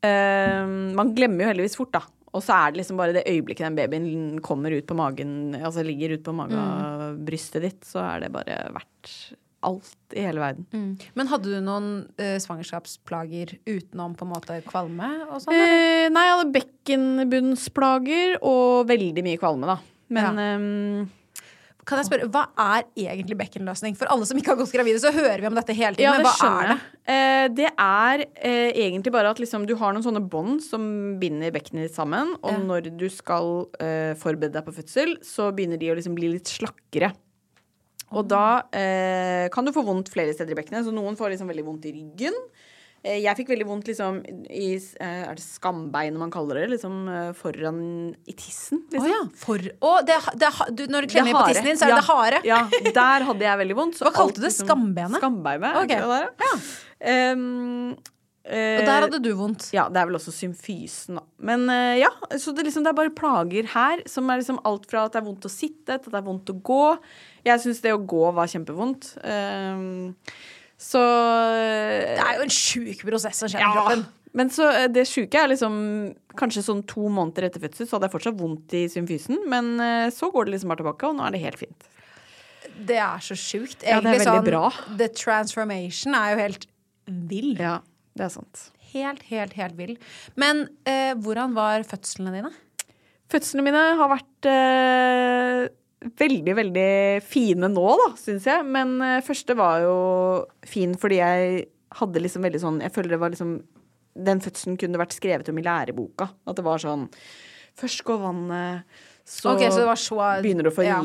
Man 0.07 1.11
glemmer 1.17 1.43
jo 1.43 1.51
heldigvis 1.51 1.77
fort, 1.79 1.91
da. 1.97 2.05
Og 2.37 2.45
så 2.45 2.55
er 2.55 2.73
det 2.73 2.83
liksom 2.83 2.99
bare 3.01 3.17
det 3.17 3.25
øyeblikket 3.27 3.65
den 3.65 3.77
babyen 3.79 4.41
kommer 4.45 4.75
ut 4.77 4.87
på 4.87 4.97
magen, 4.99 5.57
altså 5.57 5.83
ligger 5.87 6.13
ut 6.15 6.25
på 6.27 6.35
magebrystet 6.37 7.65
ditt, 7.65 7.81
så 7.89 8.03
er 8.05 8.27
det 8.27 8.33
bare 8.35 8.61
verdt 8.77 9.13
alt 9.67 10.15
i 10.15 10.23
hele 10.23 10.43
verden. 10.43 10.67
Men 11.19 11.31
hadde 11.33 11.51
du 11.51 11.59
noen 11.65 11.89
eh, 12.21 12.37
svangerskapsplager 12.43 13.57
utenom 13.67 14.15
på 14.15 14.27
en 14.27 14.33
måte 14.33 14.61
kvalme 14.69 15.09
og 15.27 15.41
sånn? 15.43 15.57
Eh, 15.57 16.07
nei, 16.15 16.25
jeg 16.29 16.37
hadde 16.37 16.57
bekkenbunnsplager 16.59 18.37
og 18.47 18.89
veldig 18.93 19.25
mye 19.27 19.41
kvalme, 19.41 19.73
da. 19.73 19.79
Men 20.15 20.39
ehm, 20.41 21.09
Kan 21.89 22.01
jeg 22.03 22.09
spørre, 22.11 22.27
Hva 22.29 22.43
er 22.61 22.85
egentlig 23.01 23.37
bekkenløsning? 23.41 23.95
For 23.97 24.11
alle 24.13 24.27
som 24.29 24.37
ikke 24.37 24.53
har 24.53 24.59
gått 24.61 24.75
gravide, 24.77 25.01
så 25.01 25.13
hører 25.15 25.41
vi 25.41 25.49
om 25.49 25.57
dette 25.57 25.73
hele 25.77 25.97
tiden. 25.97 26.05
ja, 26.05 26.13
men 26.13 26.27
det 26.27 26.29
hva 26.29 26.35
skjønner 26.37 26.67
er 26.67 26.75
det? 26.75 26.81
Eh, 27.09 27.47
det 27.57 27.71
er 27.73 28.25
eh, 28.45 28.73
egentlig 28.85 29.13
bare 29.15 29.31
at 29.33 29.41
liksom, 29.41 29.65
du 29.69 29.73
har 29.81 29.95
noen 29.97 30.05
sånne 30.05 30.21
bånd 30.29 30.61
som 30.65 30.85
binder 31.23 31.55
bekkenet 31.55 31.89
ditt 31.89 31.97
sammen, 31.97 32.35
og 32.43 32.53
Ja. 32.53 32.59
når 32.59 32.91
du 33.01 33.09
skal 33.09 33.69
eh, 33.81 34.13
forberede 34.21 34.53
deg 34.59 34.67
på 34.69 34.77
fødsel, 34.77 35.17
så 35.25 35.49
begynner 35.57 35.81
de 35.81 35.89
å 35.89 35.97
liksom 35.97 36.15
bli 36.19 36.29
litt 36.37 36.53
slakkere. 36.53 37.15
Og 38.13 38.25
da 38.29 38.63
eh, 38.73 39.49
kan 39.53 39.65
du 39.65 39.73
få 39.73 39.83
vondt 39.85 40.09
flere 40.13 40.33
steder 40.33 40.53
i 40.55 40.61
bekkenet. 40.63 40.87
Så 40.87 40.93
noen 40.97 41.17
får 41.17 41.35
liksom 41.35 41.49
veldig 41.51 41.65
vondt 41.67 41.89
i 41.89 41.93
ryggen. 41.93 42.37
Eh, 43.07 43.21
jeg 43.23 43.39
fikk 43.39 43.53
veldig 43.53 43.67
vondt 43.69 43.89
liksom 43.93 44.19
i 44.51 44.73
eh, 44.75 45.23
Er 45.29 45.37
det 45.39 45.45
skambeinet 45.45 46.19
man 46.19 46.33
kaller 46.35 46.59
det? 46.63 46.67
Liksom 46.75 46.97
eh, 47.13 47.31
foran 47.39 47.81
i 48.27 48.35
tissen. 48.35 48.83
Å 48.91 48.99
oh, 48.99 49.07
ja. 49.07 49.21
For, 49.39 49.63
å, 49.87 49.93
det, 50.07 50.19
det, 50.41 50.51
du, 50.75 50.85
når 50.91 51.07
du 51.07 51.15
klemmer 51.15 51.39
på 51.39 51.47
tissen 51.53 51.71
din, 51.71 51.79
så 51.79 51.87
er 51.87 51.95
det 51.95 51.97
Ja. 51.97 52.03
det 52.03 52.09
harde. 52.11 52.43
Ja, 52.49 52.93
der 52.99 53.27
hadde 53.31 53.47
jeg 53.47 53.63
veldig 53.63 53.79
vondt. 53.79 53.99
så 54.01 54.09
Hva 54.09 54.15
kalte 54.17 54.35
alt 54.35 54.43
du 54.43 54.47
det? 54.49 54.53
Skambeinet? 54.57 55.23
Skambeinet. 55.23 55.71
er 55.71 55.83
Ok. 55.85 55.95
det 55.95 56.49
ja. 56.49 56.53
Um, 56.99 57.95
uh, 58.43 58.77
Og 58.81 58.85
der 58.91 59.07
hadde 59.07 59.23
du 59.23 59.31
vondt. 59.39 59.69
Ja, 59.77 59.87
det 59.93 60.03
er 60.03 60.11
vel 60.11 60.19
også 60.19 60.35
symfysen, 60.35 61.21
da. 61.21 61.25
Men 61.39 61.69
uh, 61.71 61.95
ja, 62.01 62.11
så 62.35 62.51
det, 62.57 62.67
liksom, 62.67 62.83
det 62.83 62.91
er 62.91 62.99
bare 62.99 63.15
plager 63.15 63.71
her, 63.77 64.03
som 64.11 64.27
er 64.33 64.43
liksom 64.43 64.59
alt 64.67 64.91
fra 64.91 65.07
at 65.07 65.15
det 65.15 65.23
er 65.23 65.29
vondt 65.31 65.47
å 65.47 65.53
sitte, 65.53 65.95
til 65.95 66.11
at 66.11 66.11
det 66.11 66.19
er 66.19 66.27
vondt 66.27 66.51
å 66.51 66.59
gå. 66.67 66.85
Jeg 67.47 67.63
syns 67.63 67.83
det 67.87 67.95
å 67.95 68.03
gå 68.03 68.25
var 68.35 68.51
kjempevondt. 68.51 69.13
Ehm, 69.23 70.17
så 70.79 71.03
Det 71.03 72.23
er 72.23 72.39
jo 72.39 72.47
en 72.47 72.55
sjuk 72.55 73.03
prosess 73.09 73.43
som 73.43 73.51
skjer 73.51 73.65
i 73.65 73.75
kroppen. 73.75 74.07
Men 74.39 74.51
så 74.53 74.69
eh, 74.71 74.87
det 74.93 75.07
sjuke 75.09 75.41
er 75.41 75.51
liksom 75.51 75.77
Kanskje 76.39 76.63
sånn 76.63 76.85
to 76.87 77.09
måneder 77.11 77.49
etter 77.49 77.63
fødsel 77.65 77.89
så 77.89 77.97
hadde 77.97 78.07
jeg 78.07 78.15
fortsatt 78.15 78.39
vondt 78.39 78.75
i 78.79 78.85
symfysen, 78.93 79.41
men 79.51 79.73
eh, 79.83 80.09
så 80.15 80.29
går 80.31 80.47
det 80.47 80.55
liksom 80.55 80.71
bare 80.71 80.85
tilbake, 80.85 81.09
og 81.09 81.17
nå 81.19 81.25
er 81.27 81.35
det 81.35 81.41
helt 81.43 81.63
fint. 81.65 81.89
Det 82.89 82.99
er 83.03 83.25
så 83.25 83.35
sjukt. 83.35 83.83
Ja, 83.83 83.99
det 83.99 84.13
er 84.13 84.21
veldig 84.21 84.29
sånn, 84.29 84.47
bra. 84.47 84.69
The 85.01 85.09
transformation 85.19 86.15
er 86.15 86.35
jo 86.37 86.41
helt 86.45 86.69
vill. 87.33 87.57
Ja, 87.59 87.81
det 88.15 88.29
er 88.29 88.31
sant. 88.37 88.69
Helt, 88.93 89.25
helt, 89.33 89.57
helt 89.59 89.75
vill. 89.81 89.97
Men 90.39 90.69
eh, 90.87 91.17
hvordan 91.19 91.59
var 91.59 91.83
fødslene 91.89 92.37
dine? 92.37 92.53
Fødslene 93.29 93.67
mine 93.67 93.83
har 93.99 94.13
vært 94.15 94.49
eh, 94.49 95.65
veldig, 95.99 96.55
veldig 96.59 96.91
fine 97.27 97.71
nå, 97.73 97.89
da, 98.03 98.13
syns 98.21 98.47
jeg. 98.49 98.67
Men 98.69 98.97
eh, 99.05 99.19
første 99.27 99.57
var 99.59 99.83
jo 99.85 99.99
fin 100.69 100.95
fordi 100.99 101.21
jeg 101.21 101.67
hadde 101.99 102.23
liksom 102.23 102.45
veldig 102.45 102.61
sånn 102.61 102.83
Jeg 102.85 102.93
føler 102.93 103.15
det 103.15 103.21
var 103.23 103.33
liksom 103.33 103.53
Den 104.29 104.43
fødselen 104.45 104.77
kunne 104.81 105.01
vært 105.01 105.17
skrevet 105.17 105.49
om 105.49 105.61
i 105.61 105.65
læreboka. 105.65 106.29
At 106.47 106.59
det 106.59 106.67
var 106.67 106.83
sånn 106.83 107.07
Først 107.79 108.03
går 108.05 108.19
vannet, 108.19 108.99
så, 109.23 109.53
okay, 109.53 109.69
så 109.71 109.85
så 110.01 110.17
begynner 110.43 110.67
du 110.67 110.71
å 110.73 110.75
få 110.75 110.83
ja. 110.87 110.99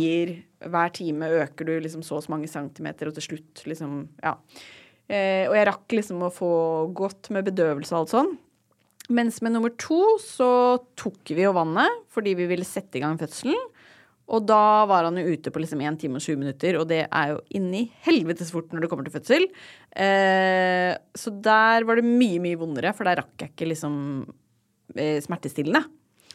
Hver 0.63 0.93
time 0.95 1.27
øker 1.43 1.67
du 1.67 1.73
liksom 1.83 2.01
så 2.01 2.17
og 2.17 2.23
så 2.25 2.31
mange 2.33 2.47
centimeter, 2.49 3.09
og 3.09 3.17
til 3.17 3.27
slutt 3.27 3.61
liksom 3.69 4.07
Ja. 4.23 4.37
Eh, 5.11 5.43
og 5.49 5.53
jeg 5.57 5.67
rakk 5.67 5.93
liksom 5.99 6.23
å 6.23 6.31
få 6.33 6.53
godt 6.95 7.29
med 7.35 7.45
bedøvelse 7.49 7.93
og 7.93 7.99
alt 7.99 8.13
sånn. 8.13 8.31
Mens 9.13 9.41
med 9.43 9.53
nummer 9.53 9.73
to 9.75 9.99
så 10.23 10.49
tok 10.99 11.33
vi 11.35 11.43
jo 11.43 11.51
vannet 11.55 12.05
fordi 12.15 12.33
vi 12.39 12.47
ville 12.49 12.65
sette 12.65 12.97
i 12.97 13.03
gang 13.03 13.19
fødselen. 13.19 13.59
Og 14.31 14.45
da 14.47 14.85
var 14.87 15.07
han 15.09 15.17
jo 15.19 15.33
ute 15.35 15.51
på 15.51 15.59
liksom 15.59 15.81
1 15.83 15.97
time 15.99 16.19
og 16.19 16.23
20 16.23 16.39
minutter, 16.39 16.77
og 16.79 16.87
det 16.89 17.01
er 17.05 17.33
jo 17.33 17.41
inni 17.59 17.83
helvetes 18.05 18.53
fort 18.53 18.71
når 18.71 18.85
det 18.85 18.91
kommer 18.91 19.07
til 19.07 19.15
fødsel. 19.17 19.49
Eh, 19.91 20.93
så 21.19 21.33
der 21.43 21.83
var 21.87 21.99
det 21.99 22.07
mye, 22.07 22.39
mye 22.43 22.59
vondere, 22.59 22.93
for 22.95 23.09
der 23.09 23.19
rakk 23.19 23.43
jeg 23.43 23.51
ikke 23.51 23.67
liksom 23.73 23.97
eh, 24.95 25.19
smertestillende. 25.23 25.83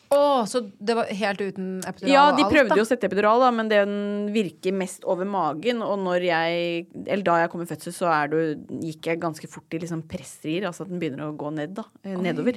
Å, 0.08 0.20
så 0.48 0.62
det 0.80 0.94
var 0.96 1.10
helt 1.12 1.40
uten 1.42 1.66
epidural 1.84 2.10
Ja, 2.12 2.22
de 2.32 2.44
alt, 2.46 2.52
prøvde 2.54 2.72
da? 2.72 2.78
jo 2.80 2.84
å 2.86 2.88
sette 2.88 3.08
epidural, 3.10 3.42
da, 3.44 3.50
men 3.52 3.68
den 3.68 3.90
virker 4.32 4.72
mest 4.72 5.04
over 5.04 5.28
magen. 5.28 5.82
Og 5.84 5.98
når 6.00 6.24
jeg, 6.24 6.86
eller 7.04 7.24
da 7.26 7.34
jeg 7.42 7.50
kom 7.52 7.64
i 7.64 7.68
fødsel, 7.68 7.92
så 7.92 8.08
det, 8.32 8.40
gikk 8.88 9.10
jeg 9.10 9.20
ganske 9.20 9.50
fort 9.52 9.76
i 9.76 9.82
liksom 9.82 10.04
pressrier. 10.08 10.64
Altså 10.70 10.86
at 10.86 10.92
den 10.92 11.02
begynner 11.02 11.26
å 11.28 11.34
gå 11.36 11.52
ned, 11.52 11.74
da. 11.76 11.84
eh, 12.04 12.16
Nedover. 12.24 12.56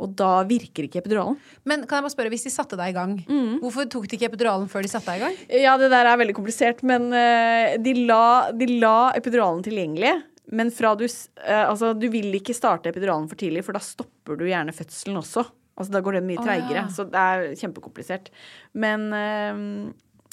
Og 0.00 0.12
da 0.18 0.32
virker 0.48 0.88
ikke 0.88 1.00
epiduralen. 1.00 1.38
Men 1.64 1.86
kan 1.88 2.00
jeg 2.00 2.08
bare 2.08 2.16
spørre, 2.16 2.32
hvis 2.34 2.44
de 2.48 2.52
satte 2.52 2.76
deg 2.80 2.92
i 2.92 2.96
gang, 2.98 3.16
hvorfor 3.62 3.88
tok 3.92 4.08
de 4.10 4.18
ikke 4.18 4.28
epiduralen 4.32 4.68
før 4.72 4.84
de 4.84 4.92
satte 4.92 5.14
deg 5.14 5.22
i 5.22 5.24
gang? 5.24 5.38
Ja, 5.64 5.76
det 5.80 5.88
der 5.92 6.08
er 6.08 6.20
veldig 6.20 6.36
komplisert, 6.36 6.82
men 6.84 7.08
eh, 7.16 7.78
de, 7.80 7.94
la, 8.08 8.50
de 8.52 8.68
la 8.80 8.98
epiduralen 9.16 9.64
tilgjengelig. 9.64 10.18
Men 10.50 10.70
du 10.70 11.04
eh, 11.06 11.64
Altså, 11.64 11.92
du 11.94 12.08
vil 12.10 12.32
ikke 12.34 12.56
starte 12.56 12.90
epiduralen 12.90 13.28
for 13.30 13.38
tidlig, 13.40 13.64
for 13.64 13.76
da 13.76 13.82
stopper 13.84 14.36
du 14.36 14.44
gjerne 14.48 14.74
fødselen 14.74 15.20
også. 15.20 15.46
Altså, 15.80 15.94
da 15.96 16.04
går 16.04 16.20
den 16.20 16.28
mye 16.28 16.38
treigere. 16.44 16.68
treigere. 16.68 16.84
ja. 16.84 16.94
Så 16.94 17.08
det 17.08 17.24
er 17.24 17.58
kjempekomplisert. 17.58 18.30
Men 18.76 19.08
eh, 19.16 19.64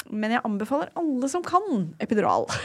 men 0.08 0.32
jeg 0.32 0.40
anbefaler 0.48 0.92
alle 0.96 1.28
som 1.32 1.44
kan, 1.44 1.90
epidural. 2.04 2.48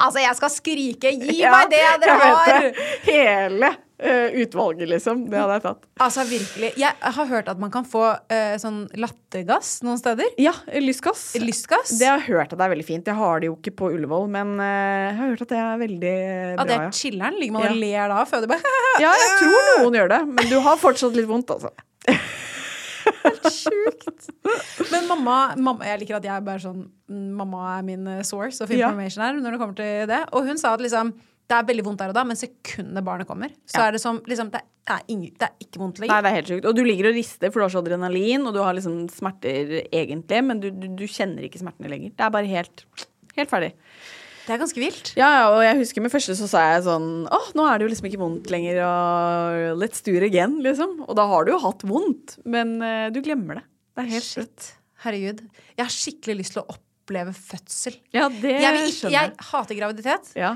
Altså, 0.00 0.18
jeg 0.22 0.34
skal 0.38 0.50
skrike! 0.50 1.10
Gi 1.20 1.36
Ja, 1.42 1.50
meg 1.52 1.70
det 1.70 1.80
dere 2.02 2.14
har! 2.18 2.48
det. 2.48 2.86
Hele 3.04 3.68
utvalget, 4.00 4.88
liksom. 4.88 5.26
Det 5.30 5.36
hadde 5.38 5.56
jeg 5.58 5.62
tatt. 5.66 5.82
Altså, 6.00 6.24
virkelig. 6.28 6.70
Jeg 6.80 7.12
har 7.16 7.26
hørt 7.30 7.48
at 7.52 7.58
man 7.60 7.70
kan 7.74 7.84
få 7.84 8.04
uh, 8.16 8.54
sånn 8.62 8.82
lattergass 8.96 9.82
noen 9.84 10.00
steder. 10.00 10.30
Ja, 10.40 10.54
lystgass. 10.80 11.34
Lystgass? 11.40 11.92
Det 12.00 12.08
har 12.08 12.18
jeg 12.22 12.30
hørt 12.32 12.54
at 12.54 12.58
det 12.58 12.64
er 12.66 12.72
veldig 12.74 12.86
fint. 12.88 13.06
Jeg 13.10 13.18
har 13.20 13.40
det 13.42 13.50
jo 13.50 13.58
ikke 13.58 13.74
på 13.82 13.92
Ullevål, 13.96 14.26
men 14.32 14.54
uh, 14.56 14.64
jeg 14.64 15.14
har 15.20 15.32
hørt 15.34 15.44
at 15.46 15.52
det 15.52 15.60
er 15.60 15.82
veldig 15.84 16.00
bra. 16.00 16.56
Ja, 16.56 16.68
det 16.70 16.76
er 16.78 16.84
ja. 16.86 16.90
chiller'n. 17.02 17.38
Ligger 17.42 17.58
man 17.58 17.66
og 17.66 17.70
Ja. 17.70 17.78
ler 17.84 18.14
da 18.14 18.20
og 18.24 18.28
føder 18.32 18.50
bare 18.50 18.74
Ja, 19.04 19.12
jeg 19.24 19.32
tror 19.42 19.70
noen 19.84 20.00
gjør 20.00 20.12
det, 20.16 20.20
men 20.32 20.50
du 20.50 20.58
har 20.64 20.80
fortsatt 20.80 21.16
litt 21.18 21.28
vondt, 21.30 21.52
altså. 21.52 21.70
Men 24.90 25.06
mamma, 25.08 25.36
mamma 25.56 25.86
Jeg 25.88 26.02
liker 26.02 26.18
at 26.18 26.26
jeg 26.26 26.32
er 26.34 26.44
bare 26.44 26.62
sånn 26.62 26.82
mm, 27.10 27.28
Mamma 27.38 27.62
er 27.78 27.84
min 27.86 28.06
eh, 28.10 28.22
source 28.26 28.62
of 28.64 28.70
Ja. 28.72 28.88
information 28.90 29.24
her 29.24 29.38
når 29.40 29.56
det 29.56 29.60
kommer 29.60 29.76
til 29.78 30.06
det. 30.10 30.20
Og 30.36 30.46
hun 30.48 30.60
sa 30.60 30.74
at 30.76 30.84
liksom 30.84 31.12
det 31.50 31.56
er 31.58 31.66
veldig 31.66 31.84
vondt 31.86 32.02
der 32.04 32.12
og 32.12 32.16
da, 32.16 32.22
men 32.28 32.38
sekundet 32.38 33.06
barnet 33.06 33.26
kommer, 33.28 33.50
så 33.66 33.80
Ja. 33.80 33.88
er 33.88 33.96
det 33.96 34.00
som 34.02 34.20
liksom, 34.30 34.52
det, 34.54 34.60
er 34.90 35.02
ingen, 35.10 35.32
det 35.34 35.48
er 35.48 35.66
ikke 35.66 35.80
vondt 35.82 35.98
lenger. 35.98 36.14
Nei, 36.14 36.22
det 36.22 36.30
er 36.30 36.38
helt 36.38 36.52
sjukt. 36.52 36.68
Og 36.70 36.76
du 36.78 36.82
ligger 36.86 37.10
og 37.10 37.18
rister, 37.18 37.50
for 37.50 37.60
du 37.60 37.64
har 37.66 37.74
så 37.74 37.82
adrenalin, 37.82 38.46
og 38.46 38.54
du 38.54 38.60
har 38.62 38.76
liksom 38.78 39.02
smerter 39.10 39.74
egentlig, 39.90 40.40
men 40.46 40.62
du, 40.62 40.70
du, 40.70 40.86
du 40.94 41.04
kjenner 41.10 41.46
ikke 41.46 41.60
smertene 41.62 41.90
lenger. 41.90 42.14
Det 42.14 42.26
er 42.26 42.32
bare 42.34 42.50
helt, 42.50 42.84
helt 43.36 43.50
ferdig. 43.50 43.72
Det 44.46 44.54
er 44.56 44.60
ganske 44.62 44.80
vilt. 44.82 45.10
Ja, 45.18 45.28
ja, 45.36 45.42
og 45.52 45.60
jeg 45.62 45.76
husker 45.82 46.02
med 46.02 46.10
første 46.10 46.34
så 46.34 46.46
sa 46.50 46.62
jeg 46.72 46.82
sånn 46.86 47.10
Åh, 47.30 47.50
nå 47.54 47.66
er 47.68 47.78
det 47.78 47.84
jo 47.84 47.90
liksom 47.92 48.08
ikke 48.08 48.22
vondt 48.22 48.48
lenger, 48.50 48.80
og 48.82 49.78
let's 49.78 50.02
do 50.06 50.14
it 50.16 50.24
again, 50.26 50.56
liksom. 50.64 50.96
Og 51.06 51.14
da 51.18 51.26
har 51.30 51.46
du 51.46 51.52
jo 51.52 51.58
hatt 51.62 51.84
vondt, 51.86 52.38
men 52.50 52.78
uh, 52.82 53.10
du 53.14 53.20
glemmer 53.22 53.60
det. 53.60 53.64
Det 53.94 54.06
er 54.06 54.14
helt 54.16 54.26
slutt. 54.26 54.70
Herregud. 55.04 55.44
Jeg 55.76 55.84
har 55.84 55.92
skikkelig 55.94 56.38
lyst 56.40 56.56
til 56.56 56.62
å 56.64 56.74
oppleve 56.74 57.34
fødsel. 57.36 58.00
Ja, 58.16 58.26
det 58.32 58.56
Jeg, 58.56 58.74
ikke, 58.80 58.96
skjønner 58.96 59.16
jeg 59.16 59.46
hater 59.52 59.78
graviditet. 59.78 60.32
Ja. 60.38 60.54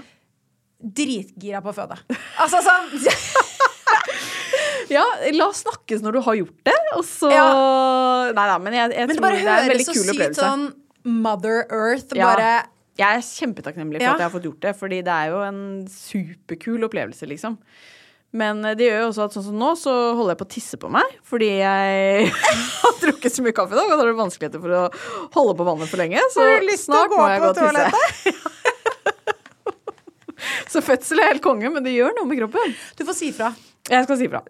Dritgira 0.80 1.60
på 1.64 1.70
å 1.72 1.76
føde. 1.76 1.96
Altså 2.42 2.60
sånn 2.64 2.90
ja, 4.92 5.04
la 5.32 5.46
oss 5.48 5.62
snakkes 5.64 6.02
når 6.04 6.18
du 6.18 6.20
har 6.26 6.36
gjort 6.42 6.58
det, 6.68 6.76
og 6.98 7.04
så 7.08 7.30
Ja. 7.32 7.46
Nei 8.36 8.46
da, 8.50 8.58
men 8.60 8.76
jeg, 8.76 8.92
jeg 8.96 9.08
Men 9.08 9.16
tror 9.16 9.30
det, 9.30 9.38
det 9.38 9.44
er 9.44 9.48
en 9.48 9.54
høres 9.54 9.72
veldig 9.72 9.86
så 9.86 9.92
kul 9.94 10.02
sykt 10.02 10.14
opplevelse. 10.14 10.40
sånn 10.44 10.64
Mother 11.24 11.64
Earth. 11.70 12.14
Ja. 12.16 12.30
Bare 12.34 12.52
Jeg 12.96 13.18
er 13.18 13.24
kjempetakknemlig 13.26 13.98
for 13.98 14.04
Ja. 14.06 14.12
at 14.14 14.20
jeg 14.22 14.28
har 14.28 14.34
fått 14.36 14.46
gjort 14.48 14.60
det, 14.62 14.72
fordi 14.78 15.00
det 15.04 15.10
er 15.14 15.32
jo 15.32 15.40
en 15.42 15.60
superkul 15.90 16.84
opplevelse, 16.86 17.26
liksom. 17.26 17.58
Men 18.34 18.64
eh, 18.64 18.74
det 18.78 18.86
gjør 18.88 19.00
jo 19.02 19.08
også 19.12 19.24
at 19.28 19.34
sånn 19.36 19.44
som 19.48 19.58
nå, 19.58 19.72
så 19.78 19.92
holder 20.14 20.34
jeg 20.34 20.38
på 20.42 20.46
å 20.46 20.52
tisse 20.54 20.78
på 20.80 20.88
meg. 20.90 21.04
Fordi 21.26 21.48
jeg 21.58 22.30
har 22.82 22.96
drukket 23.02 23.34
så 23.34 23.42
mye 23.46 23.54
kaffe 23.56 23.74
i 23.74 23.78
dag, 23.78 23.90
og 23.90 23.98
da 23.98 24.04
er 24.06 24.10
det 24.12 24.18
vanskeligheter 24.20 24.62
for 24.62 24.74
å 24.78 24.84
holde 25.36 25.56
på 25.58 25.66
vannet 25.68 25.90
for 25.90 26.02
lenge. 26.02 26.22
Så 26.34 26.42
Har 26.42 26.66
snart 26.78 27.10
må 27.14 27.26
jeg 27.30 27.42
gå 27.44 27.50
og 27.52 27.56
tisse. 27.62 28.52
så 30.70 30.82
fødsel 30.84 31.20
er 31.22 31.32
helt 31.34 31.42
konge, 31.44 31.70
men 31.72 31.82
det 31.86 31.94
gjør 31.96 32.14
noe 32.18 32.26
med 32.30 32.42
kroppen. 32.42 32.76
Du 32.98 33.04
får 33.08 33.14
si 33.22 33.32
fra. 33.36 33.52
Jeg 33.90 34.04
skal 34.08 34.18
si 34.20 34.28
fra. 34.32 34.42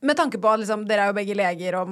Med 0.00 0.16
tanke 0.16 0.38
på 0.40 0.48
at 0.48 0.62
liksom, 0.62 0.86
dere 0.88 1.02
er 1.04 1.10
jo 1.10 1.14
begge 1.18 1.34
leger, 1.36 1.74
og 1.76 1.90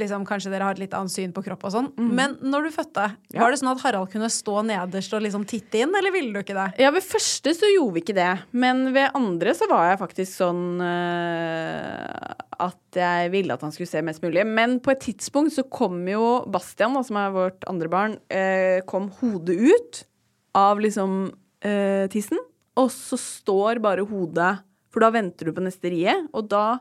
liksom, 0.00 0.22
kanskje 0.24 0.48
dere 0.48 0.64
har 0.64 0.72
et 0.72 0.80
litt 0.80 0.94
annet 0.96 1.12
syn 1.12 1.34
på 1.36 1.42
kropp 1.44 1.66
og 1.68 1.74
sånn. 1.74 1.88
Men 2.00 2.38
når 2.40 2.64
du 2.64 2.70
fødte, 2.72 3.04
Ja. 3.34 3.42
var 3.42 3.50
det 3.52 3.58
sånn 3.60 3.68
at 3.74 3.82
Harald 3.84 4.08
kunne 4.10 4.30
stå 4.32 4.62
nederst 4.64 5.12
og 5.12 5.20
liksom 5.26 5.44
titte 5.44 5.82
inn, 5.82 5.92
eller 5.94 6.10
ville 6.14 6.32
du 6.32 6.40
ikke 6.40 6.56
det? 6.56 6.78
Ja, 6.80 6.88
ved 6.90 7.04
første 7.04 7.52
så 7.52 7.68
gjorde 7.68 7.98
vi 7.98 8.00
ikke 8.00 8.16
det. 8.16 8.30
Men 8.56 8.94
ved 8.96 9.10
andre 9.14 9.52
så 9.52 9.68
var 9.68 9.90
jeg 9.90 10.00
faktisk 10.00 10.32
sånn 10.40 10.80
eh, 10.80 12.34
at 12.64 12.96
jeg 12.96 13.30
ville 13.32 13.54
at 13.54 13.62
han 13.64 13.72
skulle 13.74 13.90
se 13.92 14.02
mest 14.08 14.24
mulig. 14.24 14.44
Men 14.48 14.78
på 14.80 14.92
et 14.94 15.02
tidspunkt 15.04 15.52
så 15.54 15.64
kom 15.68 16.00
jo 16.08 16.44
Bastian, 16.50 16.96
da, 16.96 17.02
som 17.06 17.20
er 17.20 17.34
vårt 17.34 17.68
andre 17.70 17.88
barn, 17.92 18.16
eh, 18.32 18.80
kom 18.88 19.10
hodet 19.20 19.56
ut 19.60 20.04
av 20.56 20.80
liksom 20.82 21.26
eh, 21.62 22.06
tissen. 22.12 22.40
Og 22.78 22.90
så 22.94 23.18
står 23.18 23.80
bare 23.82 24.04
hodet 24.06 24.60
For 24.90 25.02
da 25.02 25.10
venter 25.14 25.46
du 25.48 25.54
på 25.54 25.62
neste 25.62 25.90
rie, 25.92 26.12
og 26.34 26.48
da 26.50 26.80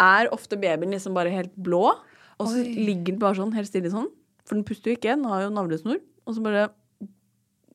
er 0.00 0.30
ofte 0.34 0.56
babyen 0.58 0.90
liksom 0.94 1.14
bare 1.14 1.30
helt 1.30 1.52
blå. 1.54 1.92
Og 2.40 2.48
så 2.48 2.62
Oi. 2.62 2.72
ligger 2.88 3.12
den 3.12 3.20
bare 3.20 3.36
sånn, 3.38 3.52
helt 3.54 3.68
stille 3.68 3.90
sånn. 3.92 4.08
For 4.48 4.56
den 4.56 4.64
puster 4.66 4.90
jo 4.90 4.96
ikke, 4.96 5.12
den 5.14 5.28
har 5.28 5.44
jo 5.44 5.50
navlesnor. 5.54 6.00
Og 6.26 6.34
så 6.34 6.42
bare 6.42 6.64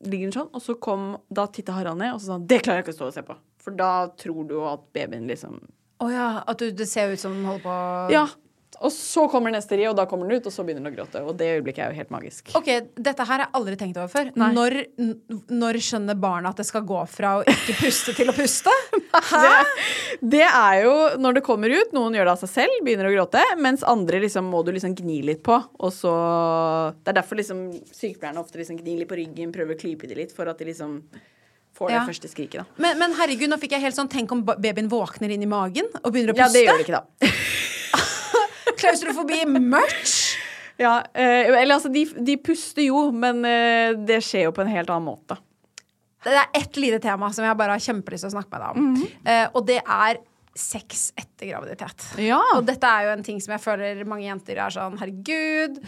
ligger 0.04 0.28
den 0.28 0.36
sånn, 0.36 0.50
og 0.52 0.62
så 0.62 0.76
kom 0.76 1.16
Da 1.34 1.46
titta 1.48 1.76
Harald 1.78 2.02
ned, 2.02 2.14
og 2.16 2.20
så 2.20 2.28
sa 2.32 2.36
han 2.36 2.48
det 2.50 2.62
klarer 2.66 2.82
jeg 2.82 2.88
ikke 2.88 2.96
å 2.96 3.00
stå 3.00 3.08
og 3.08 3.16
se 3.16 3.24
på. 3.30 3.38
For 3.64 3.78
da 3.80 3.92
tror 4.20 4.44
du 4.50 4.58
jo 4.60 4.66
at 4.70 4.84
babyen 4.94 5.30
liksom 5.32 5.56
Å 6.04 6.10
ja, 6.12 6.28
at 6.44 6.60
du, 6.60 6.68
det 6.76 6.90
ser 6.92 7.14
ut 7.14 7.22
som 7.22 7.34
den 7.34 7.48
holder 7.48 7.64
på 7.64 7.78
Ja. 8.14 8.26
Og 8.84 8.92
så 8.92 9.26
kommer 9.32 9.54
neste 9.54 9.78
ri, 9.80 9.86
og 9.90 9.96
da 9.98 10.06
kommer 10.10 10.28
den 10.28 10.40
ut, 10.42 10.48
og 10.50 10.54
så 10.54 10.66
begynner 10.66 10.84
den 10.84 10.92
å 10.92 10.96
gråte. 10.96 11.22
Og 11.24 11.38
det 11.40 11.48
øyeblikket 11.58 11.86
er 11.86 11.94
jo 11.94 12.00
helt 12.02 12.14
magisk. 12.14 12.52
Ok, 12.58 12.70
dette 12.96 13.26
her 13.26 13.32
har 13.32 13.44
jeg 13.46 13.54
aldri 13.60 13.78
tenkt 13.80 14.00
over 14.02 14.12
før. 14.12 14.32
Når, 14.36 14.78
når 15.54 15.80
skjønner 15.86 16.18
barna 16.20 16.52
at 16.52 16.60
det 16.62 16.68
skal 16.68 16.86
gå 16.88 17.02
fra 17.12 17.38
å 17.40 17.46
ikke 17.46 17.78
puste 17.84 18.16
til 18.18 18.32
å 18.32 18.36
puste? 18.36 18.74
Det, 19.36 20.20
det 20.22 20.44
er 20.46 20.82
jo 20.84 20.94
når 21.22 21.38
det 21.38 21.42
kommer 21.46 21.72
ut. 21.72 21.94
Noen 21.96 22.16
gjør 22.18 22.28
det 22.28 22.34
av 22.34 22.42
seg 22.44 22.52
selv, 22.52 22.76
begynner 22.86 23.08
å 23.10 23.14
gråte. 23.14 23.42
Mens 23.62 23.84
andre 23.88 24.20
liksom 24.24 24.48
må 24.52 24.62
du 24.66 24.72
liksom 24.76 24.96
gni 24.98 25.22
litt 25.28 25.42
på. 25.46 25.56
Og 25.56 25.94
så 25.94 26.12
Det 27.02 27.14
er 27.14 27.20
derfor 27.20 27.40
liksom 27.40 27.64
sykepleierne 27.90 28.42
ofte 28.42 28.60
liksom 28.60 28.80
gnir 28.82 29.02
litt 29.02 29.10
på 29.12 29.18
ryggen, 29.20 29.54
prøver 29.56 29.76
å 29.78 29.80
klype 29.80 30.10
de 30.10 30.20
litt, 30.20 30.36
for 30.36 30.52
at 30.52 30.60
de 30.62 30.70
liksom 30.70 31.00
får 31.76 31.92
det 31.92 32.04
første 32.08 32.32
skriket, 32.32 32.62
da. 32.64 32.82
Men, 32.84 33.00
men 33.02 33.16
herregud, 33.20 33.50
nå 33.52 33.60
fikk 33.60 33.76
jeg 33.76 33.84
helt 33.84 33.98
sånn 33.98 34.12
Tenk 34.12 34.32
om 34.32 34.46
babyen 34.48 34.88
våkner 34.92 35.34
inn 35.36 35.44
i 35.44 35.50
magen 35.50 35.90
og 36.02 36.12
begynner 36.12 36.36
å 36.36 36.38
puste? 36.38 36.46
Ja, 36.46 36.54
det 36.54 36.64
gjør 36.64 36.80
det 36.80 36.88
ikke, 36.88 37.02
da. 37.02 37.32
Klaustrofobi 38.80 39.44
merch! 39.46 40.36
Ja, 40.78 41.00
eh, 41.14 41.48
eller 41.48 41.78
altså, 41.78 41.90
de, 41.92 42.04
de 42.28 42.38
puster 42.44 42.84
jo, 42.84 43.10
men 43.16 43.46
eh, 43.48 43.96
det 43.96 44.20
skjer 44.26 44.50
jo 44.50 44.56
på 44.56 44.66
en 44.66 44.72
helt 44.74 44.92
annen 44.92 45.08
måte. 45.08 45.38
Det 46.26 46.34
er 46.34 46.58
ett 46.58 46.80
lite 46.82 47.00
tema 47.04 47.30
som 47.34 47.46
jeg 47.46 47.58
bare 47.58 47.78
har 47.78 47.84
kjempelyst 47.86 48.26
til 48.26 48.32
å 48.32 48.36
snakke 48.36 48.52
med 48.52 48.64
deg 48.64 48.74
om. 48.74 48.90
Mhm. 48.90 49.30
Eh, 49.30 49.46
og 49.54 49.68
det 49.70 49.80
er 49.84 50.20
sex 50.56 51.10
etter 51.20 51.52
graviditet. 51.52 52.06
Ja. 52.24 52.40
Og 52.56 52.66
dette 52.68 52.90
er 52.90 53.08
jo 53.08 53.16
en 53.16 53.26
ting 53.28 53.42
som 53.44 53.54
jeg 53.56 53.64
føler 53.64 54.06
mange 54.08 54.28
jenter 54.28 54.62
er 54.64 54.74
sånn 54.74 54.96
Herregud, 55.00 55.82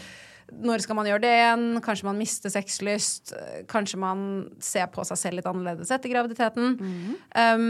når 0.64 0.84
skal 0.84 0.96
man 1.00 1.08
gjøre 1.08 1.24
det 1.24 1.32
igjen? 1.36 1.66
Kanskje 1.84 2.08
man 2.08 2.20
mister 2.20 2.52
sexlyst? 2.52 3.34
Kanskje 3.72 4.00
man 4.00 4.22
ser 4.64 4.88
på 4.92 5.04
seg 5.08 5.20
selv 5.20 5.40
litt 5.40 5.50
annerledes 5.50 5.92
etter 5.92 6.12
graviditeten? 6.14 6.78
Mhm. 6.80 7.16
um, 7.36 7.70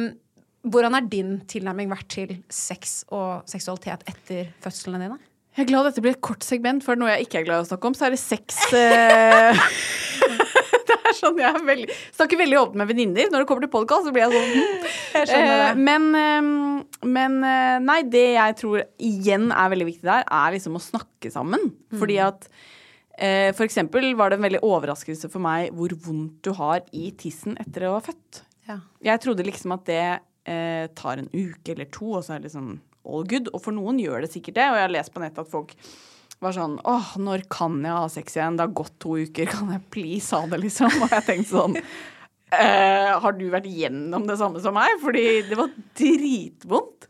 hvordan 0.66 0.98
er 0.98 1.10
din 1.12 1.38
tilnærming 1.50 1.92
vært 1.92 2.10
til 2.12 2.38
sex 2.50 3.02
og 3.14 3.48
seksualitet 3.50 4.06
etter 4.10 4.54
fødslene 4.64 5.04
dine? 5.06 5.20
Jeg 5.58 5.66
er 5.66 5.70
glad 5.72 5.88
dette 5.88 6.02
blir 6.06 6.14
et 6.14 6.22
kort 6.22 6.46
segment, 6.46 6.84
for 6.86 7.00
noe 7.00 7.10
jeg 7.16 7.26
ikke 7.26 7.40
er 7.40 7.48
glad 7.48 7.64
i 7.64 7.66
å 7.66 7.70
snakke 7.72 7.90
om, 7.90 7.96
så 7.98 8.06
er 8.08 8.14
det 8.14 8.22
sex 8.22 8.60
eh, 8.78 9.58
Det 10.88 10.96
er 10.96 11.16
sånn 11.18 11.40
jeg 11.42 11.50
er 11.50 11.66
veldig, 11.66 11.96
snakker 12.16 12.40
veldig 12.40 12.60
åpent 12.62 12.80
med 12.82 12.90
venninner. 12.92 13.30
Når 13.32 13.44
det 13.44 13.48
kommer 13.50 13.66
til 13.66 13.72
podkast, 13.74 14.08
så 14.08 14.14
blir 14.14 14.26
jeg 14.26 14.36
sånn 14.36 14.54
hm. 14.54 14.88
Jeg 15.18 15.30
skjønner. 15.32 15.64
Eh, 15.64 15.82
men, 15.88 16.08
eh, 16.22 17.10
men 17.18 17.38
eh, 17.48 17.78
nei, 17.84 17.98
det 18.12 18.26
jeg 18.36 18.58
tror 18.62 18.84
igjen 19.10 19.50
er 19.50 19.72
veldig 19.74 19.88
viktig 19.90 20.08
der, 20.08 20.28
er 20.40 20.56
liksom 20.56 20.78
å 20.78 20.84
snakke 20.84 21.32
sammen. 21.34 21.72
Fordi 21.98 22.20
at 22.24 22.50
for 23.18 23.66
eksempel 23.66 24.12
var 24.14 24.30
det 24.30 24.38
en 24.38 24.44
veldig 24.46 24.60
overraskelse 24.62 25.26
for 25.34 25.42
meg 25.42 25.72
hvor 25.74 25.90
vondt 26.06 26.36
du 26.46 26.52
har 26.54 26.84
i 26.94 27.08
tissen 27.18 27.56
etter 27.58 27.88
å 27.88 27.96
ha 27.96 28.04
født. 28.06 28.44
Ja. 28.70 28.76
Jeg 29.08 29.24
trodde 29.24 29.46
liksom 29.48 29.74
at 29.74 29.88
det 29.90 30.04
eh, 30.48 30.88
tar 30.98 31.22
en 31.22 31.30
uke 31.34 31.74
eller 31.74 31.90
to, 31.94 32.14
og 32.18 32.26
så 32.26 32.36
er 32.36 32.42
det 32.42 32.50
liksom 32.50 32.76
all 33.08 33.26
good. 33.30 33.50
Og 33.54 33.64
for 33.64 33.76
noen 33.76 34.00
gjør 34.02 34.24
det 34.24 34.32
sikkert 34.34 34.60
det, 34.60 34.68
og 34.72 34.80
jeg 34.80 34.88
har 34.88 34.96
lest 34.96 35.14
på 35.16 35.24
nettet 35.24 35.44
at 35.46 35.52
folk 35.52 35.74
var 36.44 36.54
sånn 36.54 36.76
åh, 36.86 37.16
når 37.22 37.48
kan 37.50 37.80
jeg 37.82 37.96
ha 37.96 38.10
sex 38.14 38.38
igjen? 38.38 38.60
Det 38.60 38.68
har 38.68 38.76
gått 38.78 38.98
to 39.04 39.18
uker, 39.18 39.50
kan 39.56 39.74
jeg 39.74 39.88
please 39.94 40.36
ha 40.36 40.50
det, 40.52 40.62
liksom? 40.66 40.92
Og 41.02 41.16
jeg 41.16 41.26
tenkte 41.28 41.50
sånn 41.54 41.80
eh, 41.80 43.14
Har 43.24 43.38
du 43.38 43.48
vært 43.54 43.70
gjennom 43.72 44.28
det 44.30 44.38
samme 44.40 44.62
som 44.64 44.78
meg? 44.78 45.00
Fordi 45.04 45.26
det 45.50 45.58
var 45.60 45.74
dritvondt. 45.98 47.10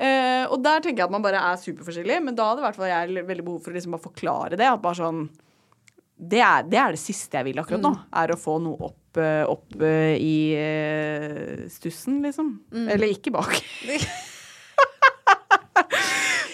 Eh, 0.00 0.44
og 0.48 0.60
der 0.64 0.80
tenker 0.80 1.02
jeg 1.02 1.08
at 1.08 1.12
man 1.12 1.24
bare 1.24 1.40
er 1.50 1.60
superforskjellig, 1.60 2.20
men 2.24 2.36
da 2.36 2.50
hadde 2.50 2.62
i 2.62 2.68
hvert 2.68 2.78
fall 2.78 2.88
jeg 2.92 3.24
veldig 3.28 3.46
behov 3.46 3.64
for 3.64 3.72
å 3.72 3.76
liksom 3.76 3.96
bare 3.96 4.08
forklare 4.08 4.60
det. 4.60 4.68
At 4.68 4.84
bare 4.84 5.00
sånn 5.00 5.24
det 6.20 6.40
er, 6.44 6.66
det 6.68 6.76
er 6.76 6.92
det 6.92 7.00
siste 7.00 7.38
jeg 7.38 7.48
vil 7.48 7.60
akkurat 7.62 7.80
nå. 7.80 7.94
Er 8.20 8.32
å 8.32 8.40
få 8.40 8.58
noe 8.60 8.90
opp, 8.90 8.99
opp 9.18 9.74
eh, 9.82 10.14
i 10.20 10.34
eh, 10.54 11.66
stussen, 11.72 12.22
liksom. 12.22 12.60
Eller 12.86 13.10
ikke 13.10 13.32
bak. 13.34 13.56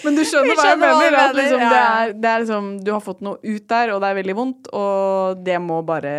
Men 0.05 0.15
du 0.15 0.21
skjønner 0.23 0.55
skjønner 0.55 0.55
hva 0.55 0.67
jeg 0.69 0.77
mener. 0.79 1.15
hva 1.15 1.23
mener, 1.25 1.35
liksom, 1.35 1.61
ja. 1.63 1.69
det, 1.69 1.79
er, 1.81 2.11
det 2.21 2.29
er 2.29 2.43
liksom, 2.43 2.67
du 2.85 2.91
har 2.93 3.01
fått 3.03 3.23
noe 3.25 3.39
ut 3.43 3.65
der, 3.67 3.91
og 3.91 3.99
det 4.03 4.09
er 4.11 4.17
veldig 4.21 4.35
vondt, 4.37 4.69
og 4.77 5.41
det 5.43 5.57
må 5.63 5.79
bare 5.87 6.13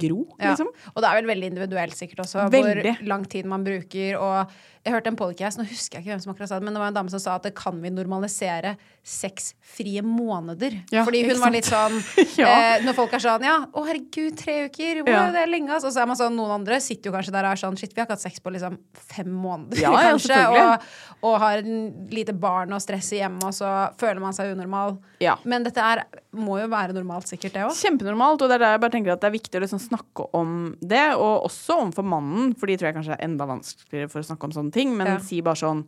gro, 0.00 0.24
Ja. 0.40 0.50
liksom. 0.52 0.72
Og 0.94 0.98
det 1.04 1.10
er 1.10 1.18
vel 1.20 1.28
veldig 1.30 1.50
individuelt 1.52 1.94
sikkert 1.98 2.24
også, 2.24 2.48
Veldig. 2.50 2.96
hvor 2.98 3.08
lang 3.12 3.26
tid 3.30 3.46
man 3.52 3.66
bruker. 3.66 4.16
Og 4.18 4.56
jeg 4.82 4.96
hørte 4.96 5.12
en 5.12 5.20
podcast, 5.20 5.60
nå 5.60 5.68
husker 5.68 6.00
jeg 6.00 6.06
ikke 6.06 6.14
hvem 6.16 6.24
som 6.24 6.32
akkurat 6.34 6.50
sa 6.50 6.58
det, 6.58 6.66
men 6.66 6.74
det 6.74 6.82
var 6.82 6.90
en 6.90 6.98
dame 6.98 7.14
som 7.14 7.22
sa 7.22 7.36
at 7.38 7.46
det 7.46 7.54
kan 7.58 7.78
vi 7.84 7.92
normalisere 7.94 8.74
sexfrie 9.02 9.98
måneder. 10.06 10.76
Ja, 10.94 11.02
Fordi 11.04 11.24
hun 11.26 11.40
var 11.42 11.50
litt 11.50 11.66
sånn 11.66 11.96
Ja. 12.38 12.46
eh, 12.76 12.84
Når 12.86 12.94
folk 12.94 13.14
er 13.16 13.22
sånn 13.24 13.42
ja, 13.46 13.56
å 13.74 13.82
herregud, 13.86 14.36
tre 14.38 14.60
uker, 14.68 15.00
wow, 15.02 15.10
Ja. 15.10 15.22
det 15.34 15.40
er 15.42 15.50
lenge. 15.50 15.74
Og 15.74 15.82
så 15.82 15.90
er 16.02 16.06
man 16.06 16.18
sånn, 16.18 16.36
noen 16.38 16.52
andre 16.60 16.78
sitter 16.82 17.10
jo 17.10 17.14
kanskje 17.16 17.34
der 17.34 17.48
og 17.48 17.56
er 17.56 17.60
sånn 17.64 17.78
shit, 17.80 17.90
vi 17.96 17.98
har 18.02 18.06
ikke 18.06 18.14
hatt 18.18 18.22
sex 18.22 18.38
på 18.44 18.52
liksom 18.54 18.76
fem 18.94 19.32
måneder, 19.32 19.82
kanskje. 20.06 20.38
og, 20.54 20.86
og 21.26 21.34
har 21.42 21.64
en 21.64 22.06
lite 22.14 22.34
barn 22.38 22.72
og 22.76 22.82
stress 22.84 23.10
i 23.16 23.20
hjemmet, 23.24 23.42
og 23.50 23.56
så 23.58 23.72
føler 23.98 24.22
man 24.22 24.36
seg 24.38 24.54
unormal. 24.54 24.96
Ja. 25.22 25.34
Men 25.42 25.66
dette 25.66 25.82
er, 25.82 26.04
må 26.38 26.60
jo 26.62 26.70
være 26.70 26.94
normalt, 26.94 27.26
sikkert, 27.30 27.56
det 27.58 27.66
òg. 27.66 27.74
Kjempenormalt, 27.82 28.38
og 28.46 28.52
det 28.52 28.60
er 28.60 28.64
der 28.68 28.76
jeg 28.76 28.84
bare 28.86 28.94
tenker 28.96 29.16
at 29.16 29.24
det 29.26 29.32
er 29.32 29.36
viktig 29.40 29.58
å 29.58 29.64
liksom 29.66 29.82
snakke 29.82 30.28
om 30.38 30.54
det, 30.78 31.04
og 31.18 31.48
også 31.50 31.80
overfor 31.82 32.06
mannen, 32.06 32.54
for 32.54 32.70
de 32.70 32.78
tror 32.78 32.92
jeg 32.92 33.00
kanskje 33.00 33.18
er 33.18 33.26
enda 33.26 33.50
vanskeligere 33.50 34.10
for 34.14 34.22
å 34.22 34.30
snakke 34.30 34.46
om 34.46 34.54
sånne 34.60 34.74
ting, 34.78 34.94
men 34.98 35.18
si 35.26 35.42
bare 35.42 35.58
sånn 35.58 35.82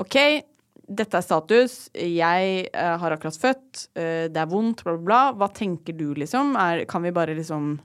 OK, 0.00 0.16
dette 0.84 1.18
er 1.18 1.24
status, 1.24 1.74
jeg 1.96 2.68
eh, 2.68 2.94
har 3.00 3.14
akkurat 3.14 3.38
født, 3.40 3.86
eh, 3.96 4.26
det 4.32 4.40
er 4.40 4.50
vondt, 4.50 4.84
bla, 4.84 4.96
bla, 4.96 5.04
bla. 5.04 5.20
Hva 5.40 5.48
tenker 5.54 5.96
du, 5.96 6.10
liksom? 6.18 6.54
Er, 6.60 6.84
kan 6.90 7.04
vi 7.04 7.14
bare 7.14 7.36
liksom 7.36 7.76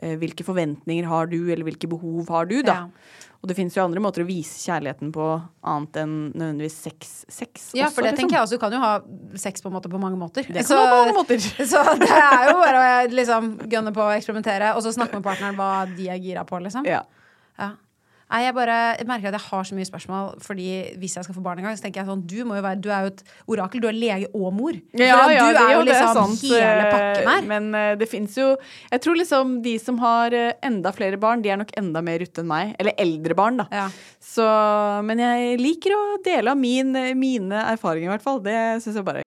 eh, 0.00 0.16
Hvilke 0.20 0.46
forventninger 0.46 1.08
har 1.10 1.28
du, 1.30 1.40
eller 1.50 1.66
hvilke 1.68 1.90
behov 1.90 2.30
har 2.32 2.48
du, 2.48 2.60
da? 2.64 2.84
Ja. 2.86 3.26
Og 3.40 3.48
det 3.48 3.56
fins 3.56 3.76
jo 3.76 3.80
andre 3.80 4.02
måter 4.04 4.20
å 4.20 4.28
vise 4.28 4.58
kjærligheten 4.60 5.12
på, 5.16 5.26
annet 5.72 5.94
enn 6.02 6.16
nødvendigvis 6.34 6.74
sex. 6.76 7.12
sex 7.24 7.70
Ja, 7.72 7.86
også, 7.86 7.96
for 7.96 8.04
det 8.04 8.10
liksom. 8.12 8.18
tenker 8.20 8.36
jeg 8.36 8.44
også. 8.44 8.58
Du 8.58 8.64
kan 8.64 8.74
jo 8.76 8.80
ha 8.82 8.90
sex 9.40 9.64
på, 9.64 9.70
en 9.70 9.76
måte, 9.78 9.92
på 9.92 10.00
mange 10.00 10.20
måter. 10.20 10.44
Det 10.44 10.64
kan 10.66 10.76
være 10.76 10.90
på 10.90 10.98
mange 10.98 11.14
måter. 11.16 11.46
Så 11.72 11.84
det 12.02 12.10
er 12.10 12.50
jo 12.50 12.58
bare 12.60 12.82
å 12.82 13.06
liksom 13.14 13.54
gønne 13.72 13.94
på 13.96 14.04
å 14.04 14.10
eksperimentere, 14.12 14.74
og 14.76 14.84
så 14.84 14.92
snakke 14.92 15.16
med 15.16 15.24
partneren 15.24 15.56
hva 15.56 15.86
de 15.88 16.10
er 16.12 16.20
gira 16.20 16.44
på, 16.48 16.60
liksom. 16.60 16.84
Ja. 16.88 17.00
Ja. 17.56 17.72
Nei, 18.30 18.44
jeg 18.46 18.54
bare 18.54 18.78
jeg 19.00 19.06
merker 19.08 19.30
at 19.30 19.36
jeg 19.36 19.46
har 19.48 19.64
så 19.66 19.76
mye 19.76 19.88
spørsmål, 19.88 20.28
fordi 20.44 20.66
hvis 21.02 21.16
jeg 21.18 21.26
skal 21.26 21.36
få 21.36 21.42
barn 21.44 21.58
en 21.58 21.66
gang, 21.66 21.78
så 21.78 21.86
tenker 21.86 22.02
jeg 22.02 22.10
sånn 22.10 22.22
Du, 22.30 22.36
må 22.46 22.58
jo 22.58 22.64
være, 22.64 22.78
du 22.82 22.90
er 22.94 23.06
jo 23.06 23.12
et 23.12 23.22
orakel. 23.50 23.82
Du 23.82 23.88
er 23.90 23.96
lege 23.96 24.30
og 24.30 24.52
mor. 24.54 24.76
Ja, 24.94 25.18
For 25.24 25.34
ja, 25.34 25.46
du 25.46 25.56
det, 25.56 25.64
er 25.64 25.72
jo 25.74 25.86
liksom 25.88 26.10
er 26.10 26.20
sant. 26.20 26.44
hele 26.46 26.84
eh, 26.84 26.92
pakken 26.94 27.30
her. 27.32 27.48
Men 27.50 27.70
eh, 27.74 27.92
det 28.00 28.10
fins 28.10 28.36
jo 28.38 28.52
Jeg 28.92 29.02
tror 29.04 29.18
liksom 29.18 29.56
de 29.66 29.74
som 29.82 29.98
har 30.02 30.36
eh, 30.36 30.52
enda 30.66 30.94
flere 30.94 31.18
barn, 31.20 31.42
de 31.42 31.50
er 31.52 31.60
nok 31.60 31.74
enda 31.80 32.04
mer 32.06 32.22
ute 32.22 32.44
enn 32.44 32.50
meg. 32.50 32.76
Eller 32.82 32.94
eldre 33.02 33.38
barn, 33.38 33.58
da. 33.64 33.66
Ja. 33.74 33.88
Så, 34.22 34.46
men 35.06 35.22
jeg 35.22 35.58
liker 35.60 35.96
å 35.96 36.04
dele 36.24 36.54
av 36.54 36.60
min, 36.60 36.94
mine 37.18 37.66
erfaringer, 37.72 38.10
i 38.10 38.14
hvert 38.14 38.26
fall. 38.26 38.42
Det 38.44 38.56
syns 38.84 39.00
jeg 39.00 39.06
bare 39.06 39.26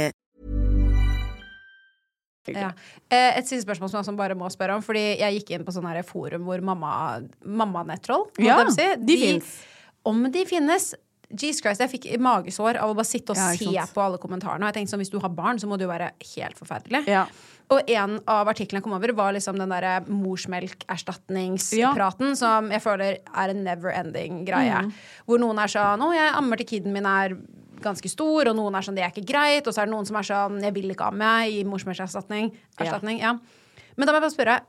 Ja. 2.47 2.71
Eh, 3.09 3.37
Et 3.37 3.45
siste 3.45 3.65
spørsmål 3.67 3.89
som 3.91 4.03
jeg 4.03 4.17
bare 4.17 4.35
må 4.35 4.49
spørre 4.49 4.75
om. 4.75 4.81
Fordi 4.81 5.19
jeg 5.19 5.33
gikk 5.41 5.51
inn 5.51 5.63
på 5.65 5.71
sånn 5.71 5.87
her 5.87 6.01
forum 6.03 6.43
hvor 6.43 6.59
mamma 6.61 7.21
Mamma-nettroll 7.45 8.25
mamma 8.39 8.47
Ja, 8.47 8.69
si. 8.69 8.95
de 9.05 9.17
finnes. 9.17 9.61
Om 10.03 10.31
de 10.31 10.45
finnes 10.45 10.95
Jesus 11.31 11.61
Christ, 11.61 11.79
jeg 11.79 11.89
fikk 11.93 12.19
magesår 12.19 12.75
av 12.81 12.89
å 12.91 12.95
bare 12.97 13.05
sitte 13.07 13.31
og 13.31 13.37
Ja, 13.37 13.53
se 13.55 13.65
på 13.93 14.01
alle 14.03 14.17
kommentarene. 14.17 14.63
Og 14.65 14.73
jeg 14.73 14.81
tenkte 14.81 14.89
sånn, 14.95 14.99
Hvis 14.99 15.11
du 15.11 15.19
har 15.19 15.29
barn, 15.29 15.57
så 15.59 15.67
må 15.67 15.77
det 15.77 15.85
jo 15.85 15.89
være 15.93 16.11
helt 16.35 16.57
forferdelig. 16.59 17.07
Ja. 17.07 17.25
Og 17.71 17.79
en 17.87 18.19
av 18.27 18.47
artiklene 18.51 18.81
jeg 18.81 18.83
kom 18.83 18.93
over, 18.97 19.13
var 19.15 19.31
liksom 19.31 19.55
den 19.57 19.69
derre 19.69 20.01
morsmelkerstatningspraten, 20.11 22.35
som 22.35 22.69
jeg 22.71 22.81
føler 22.83 23.17
er 23.33 23.49
en 23.53 23.63
never 23.63 23.91
ending 23.95 24.43
greie. 24.47 24.81
Mm. 24.85 24.91
Hvor 25.27 25.39
noen 25.39 25.59
er 25.63 25.67
sånn 25.71 25.99
'Å, 26.01 26.13
jeg 26.13 26.33
ammer 26.35 26.57
til 26.57 26.65
kiden 26.65 26.91
min 26.91 27.05
er 27.05 27.37
ganske 27.83 28.09
stor', 28.09 28.49
og 28.49 28.55
noen 28.55 28.75
er 28.75 28.85
sånn 28.85 28.95
'Det 28.95 29.03
er 29.03 29.11
ikke 29.11 29.31
greit', 29.31 29.67
og 29.67 29.73
så 29.73 29.81
er 29.81 29.85
det 29.85 29.95
noen 29.95 30.07
som 30.07 30.15
er 30.15 30.27
sånn 30.27 30.61
'Jeg 30.61 30.73
vil 30.73 30.91
ikke 30.91 31.07
amme 31.07 31.49
i 31.49 31.63
morsmelkerstatning'. 31.63 32.51
Erstatning, 32.79 33.19
ja. 33.19 33.37
Men 33.97 34.07
da 34.07 34.13
må 34.13 34.21
jeg 34.21 34.25
bare 34.27 34.37
spørre 34.37 34.61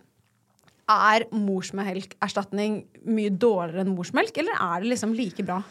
er 0.92 1.24
morsmelkerstatning 1.30 2.84
mye 3.06 3.30
dårligere 3.30 3.84
enn 3.84 3.94
morsmelk, 3.94 4.36
eller 4.36 4.52
er 4.58 4.82
det 4.82 4.90
liksom 4.92 5.14
like 5.14 5.44
bra? 5.46 5.62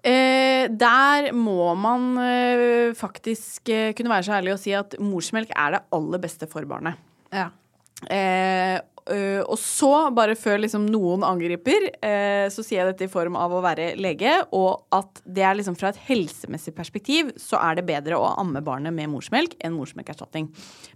Eh, 0.00 0.64
der 0.72 1.30
må 1.36 1.74
man 1.76 2.16
eh, 2.18 2.92
faktisk 2.96 3.68
eh, 3.68 3.92
kunne 3.92 4.12
være 4.12 4.24
så 4.24 4.38
ærlig 4.38 4.54
og 4.54 4.62
si 4.62 4.72
at 4.72 4.96
morsmelk 4.98 5.52
er 5.52 5.76
det 5.76 5.82
aller 5.92 6.22
beste 6.22 6.48
for 6.48 6.64
barnet. 6.64 6.96
Ja. 7.32 7.50
Ø, 9.10 9.42
og 9.42 9.58
så, 9.58 9.90
bare 10.14 10.36
før 10.38 10.60
liksom 10.62 10.86
noen 10.90 11.24
angriper, 11.26 11.88
uh, 11.98 12.46
så 12.52 12.62
sier 12.62 12.80
jeg 12.80 12.92
dette 12.92 13.08
i 13.08 13.10
form 13.10 13.36
av 13.38 13.52
å 13.54 13.62
være 13.64 13.92
lege, 14.00 14.36
og 14.56 14.86
at 14.94 15.22
det 15.26 15.44
er 15.46 15.56
liksom 15.58 15.76
fra 15.78 15.90
et 15.90 16.00
helsemessig 16.06 16.74
perspektiv 16.76 17.32
så 17.40 17.58
er 17.60 17.80
det 17.80 17.86
bedre 17.88 18.18
å 18.20 18.30
amme 18.40 18.62
barnet 18.64 18.94
med 18.94 19.10
morsmelk 19.12 19.56
enn 19.58 19.74
morsmelkerstatning. 19.76 20.48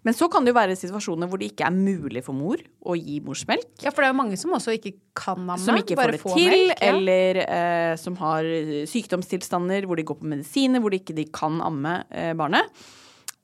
Men 0.06 0.16
så 0.16 0.28
kan 0.30 0.46
det 0.46 0.54
jo 0.54 0.58
være 0.60 0.78
situasjoner 0.78 1.30
hvor 1.30 1.42
det 1.42 1.50
ikke 1.52 1.66
er 1.68 1.74
mulig 1.74 2.24
for 2.26 2.36
mor 2.36 2.62
å 2.84 2.96
gi 2.98 3.20
morsmelk. 3.24 3.70
Ja, 3.82 3.90
for 3.90 4.02
det 4.04 4.10
er 4.10 4.14
jo 4.14 4.20
mange 4.22 4.40
som 4.40 4.54
også 4.54 4.76
ikke 4.78 4.94
kan 5.18 5.40
amme. 5.42 5.60
Som 5.62 5.80
ikke 5.80 5.98
får 5.98 6.16
det 6.16 6.22
til, 6.24 6.50
melk, 6.50 6.74
ja. 6.78 6.90
eller 6.92 7.40
uh, 7.44 7.94
som 8.00 8.18
har 8.22 8.50
sykdomstilstander 8.90 9.88
hvor 9.88 9.98
de 9.98 10.06
går 10.06 10.20
på 10.20 10.34
medisiner, 10.36 10.82
hvor 10.82 10.94
de 10.94 11.02
ikke 11.02 11.16
de 11.16 11.26
kan 11.34 11.58
amme 11.64 12.02
barnet. 12.38 12.84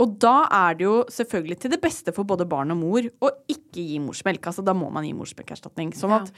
Og 0.00 0.16
da 0.22 0.34
er 0.48 0.78
det 0.78 0.86
jo 0.86 0.96
selvfølgelig 1.12 1.60
til 1.60 1.74
det 1.74 1.80
beste 1.82 2.14
for 2.16 2.28
både 2.28 2.48
barn 2.48 2.72
og 2.72 2.80
mor 2.80 3.04
å 3.04 3.30
ikke 3.52 3.84
gi 3.84 4.00
morsmelk. 4.02 4.48
Altså 4.48 4.64
da 4.64 4.74
må 4.76 4.88
man 4.92 5.04
gi 5.04 5.12
morsmelkerstatning. 5.16 5.92
Sånn 5.96 6.16
at 6.16 6.32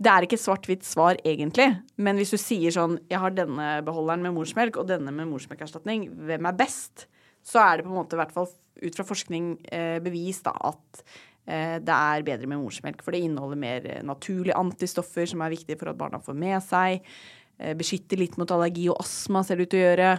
det 0.00 0.08
er 0.08 0.24
ikke 0.24 0.38
svart-hvitt 0.40 0.86
svar 0.86 1.18
egentlig, 1.28 1.66
men 2.00 2.16
hvis 2.16 2.32
du 2.32 2.38
sier 2.40 2.72
sånn 2.72 2.94
Jeg 3.10 3.20
har 3.20 3.34
denne 3.36 3.66
beholderen 3.84 4.22
med 4.24 4.32
morsmelk 4.32 4.78
og 4.80 4.88
denne 4.88 5.12
med 5.12 5.28
morsmelkerstatning, 5.28 6.06
hvem 6.30 6.48
er 6.48 6.56
best? 6.56 7.04
Så 7.44 7.60
er 7.60 7.78
det 7.78 7.84
på 7.84 7.92
en 7.92 7.98
måte, 7.98 8.16
i 8.16 8.20
hvert 8.20 8.32
fall 8.32 8.48
ut 8.80 8.96
fra 8.96 9.04
forskning, 9.04 9.50
eh, 9.68 9.98
bevist 10.00 10.46
da, 10.46 10.54
at 10.70 11.02
eh, 11.44 11.76
det 11.84 11.96
er 11.96 12.24
bedre 12.24 12.48
med 12.48 12.62
morsmelk. 12.62 13.04
For 13.04 13.12
det 13.12 13.22
inneholder 13.26 13.60
mer 13.60 13.88
eh, 13.88 14.00
naturlige 14.06 14.56
antistoffer 14.56 15.28
som 15.28 15.44
er 15.44 15.52
viktige 15.52 15.80
for 15.80 15.92
at 15.92 16.00
barna 16.00 16.20
får 16.24 16.38
med 16.38 16.60
seg. 16.64 17.04
Eh, 17.60 17.74
beskytter 17.76 18.16
litt 18.16 18.38
mot 18.40 18.48
allergi 18.54 18.86
og 18.88 19.02
astma, 19.02 19.42
ser 19.44 19.58
det 19.60 19.66
ut 19.66 19.72
til 19.74 19.82
å 19.82 19.88
gjøre. 19.90 20.10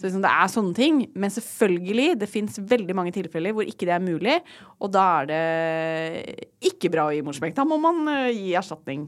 Så 0.00 0.06
liksom, 0.06 0.22
det 0.24 0.30
er 0.32 0.52
sånne 0.54 0.76
ting. 0.78 1.02
Men 1.20 1.32
selvfølgelig, 1.34 2.06
det 2.22 2.30
fins 2.32 2.56
veldig 2.70 2.96
mange 2.96 3.12
tilfeller 3.12 3.52
hvor 3.52 3.68
ikke 3.68 3.90
det 3.90 3.96
er 3.98 4.04
mulig. 4.04 4.38
Og 4.80 4.92
da 4.96 5.04
er 5.18 5.28
det 5.28 5.42
ikke 6.70 6.88
bra 6.94 7.10
å 7.10 7.12
gi 7.12 7.20
morsmelk. 7.26 7.56
Da 7.58 7.66
må 7.68 7.76
man 7.82 8.08
eh, 8.14 8.30
gi 8.32 8.54
erstatning. 8.56 9.04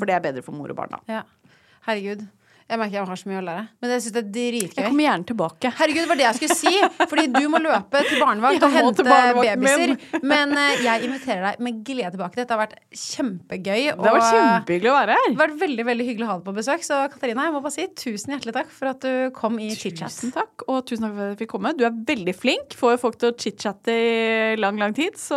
For 0.00 0.08
det 0.08 0.16
er 0.16 0.24
bedre 0.30 0.44
for 0.46 0.56
mor 0.56 0.72
og 0.72 0.80
barn, 0.80 0.96
da. 0.96 1.20
Ja. 1.20 1.58
Herregud. 1.84 2.24
Jeg 2.70 2.78
merker 2.78 3.00
jeg 3.00 3.06
har 3.08 3.18
så 3.18 3.26
mye 3.26 3.38
å 3.40 3.42
lære. 3.42 3.62
Men 3.82 3.90
jeg 3.90 4.02
syns 4.04 4.14
det 4.14 4.20
er 4.20 4.26
dritgøy. 4.36 4.76
Jeg 4.78 4.86
kommer 4.86 5.04
gjerne 5.06 5.26
tilbake. 5.26 5.70
Herregud, 5.80 6.00
det 6.04 6.10
var 6.10 6.18
det 6.20 6.26
jeg 6.26 6.36
skulle 6.38 6.56
si! 6.60 7.04
Fordi 7.10 7.24
du 7.34 7.40
må 7.50 7.60
løpe 7.64 8.02
til 8.06 8.20
barnevakt 8.22 8.62
og 8.66 8.76
hente 8.76 9.06
babyer. 9.08 9.94
Men 10.22 10.54
eh, 10.54 10.82
jeg 10.86 11.08
inviterer 11.08 11.46
deg 11.48 11.64
med 11.66 11.80
glede 11.86 12.12
tilbake. 12.14 12.38
Dette 12.38 12.54
har 12.54 12.60
vært 12.62 12.76
kjempegøy. 12.94 13.88
Det 13.90 14.06
har 14.06 14.18
vært 14.18 14.36
kjempehyggelig 14.36 14.92
å 14.92 14.96
være 15.00 15.16
her. 15.18 15.26
Det 15.26 15.34
har 15.34 15.42
vært 15.42 15.56
veldig 15.64 15.86
veldig 15.88 16.06
hyggelig 16.10 16.26
å 16.26 16.30
ha 16.30 16.36
deg 16.38 16.46
på 16.46 16.54
besøk. 16.60 16.86
Så 16.86 17.00
Katarina, 17.14 17.48
jeg 17.48 17.56
må 17.56 17.62
bare 17.64 17.74
si 17.74 17.88
tusen 18.04 18.36
hjertelig 18.36 18.54
takk 18.60 18.70
for 18.76 18.92
at 18.92 19.06
du 19.06 19.34
kom 19.40 19.58
i 19.58 19.72
chit-chat. 19.74 20.14
Tusen 20.14 20.36
takk, 20.36 20.66
og 20.68 20.84
tusen 20.86 21.08
takk 21.08 21.16
for 21.16 21.24
at 21.24 21.34
jeg 21.34 21.40
fikk 21.42 21.54
komme. 21.56 21.74
Du 21.74 21.82
er 21.88 21.96
veldig 22.12 22.36
flink. 22.38 22.78
Får 22.78 23.00
folk 23.02 23.18
til 23.18 23.32
å 23.32 23.34
chit-chatte 23.34 23.96
i 23.96 24.60
lang, 24.60 24.78
lang 24.78 24.94
tid. 24.94 25.18
Så 25.18 25.34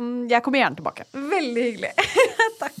mm, 0.00 0.30
jeg 0.32 0.46
kommer 0.46 0.64
gjerne 0.64 0.80
tilbake. 0.80 1.10
Veldig 1.12 1.68
hyggelig. 1.68 1.92
takk. 2.64 2.80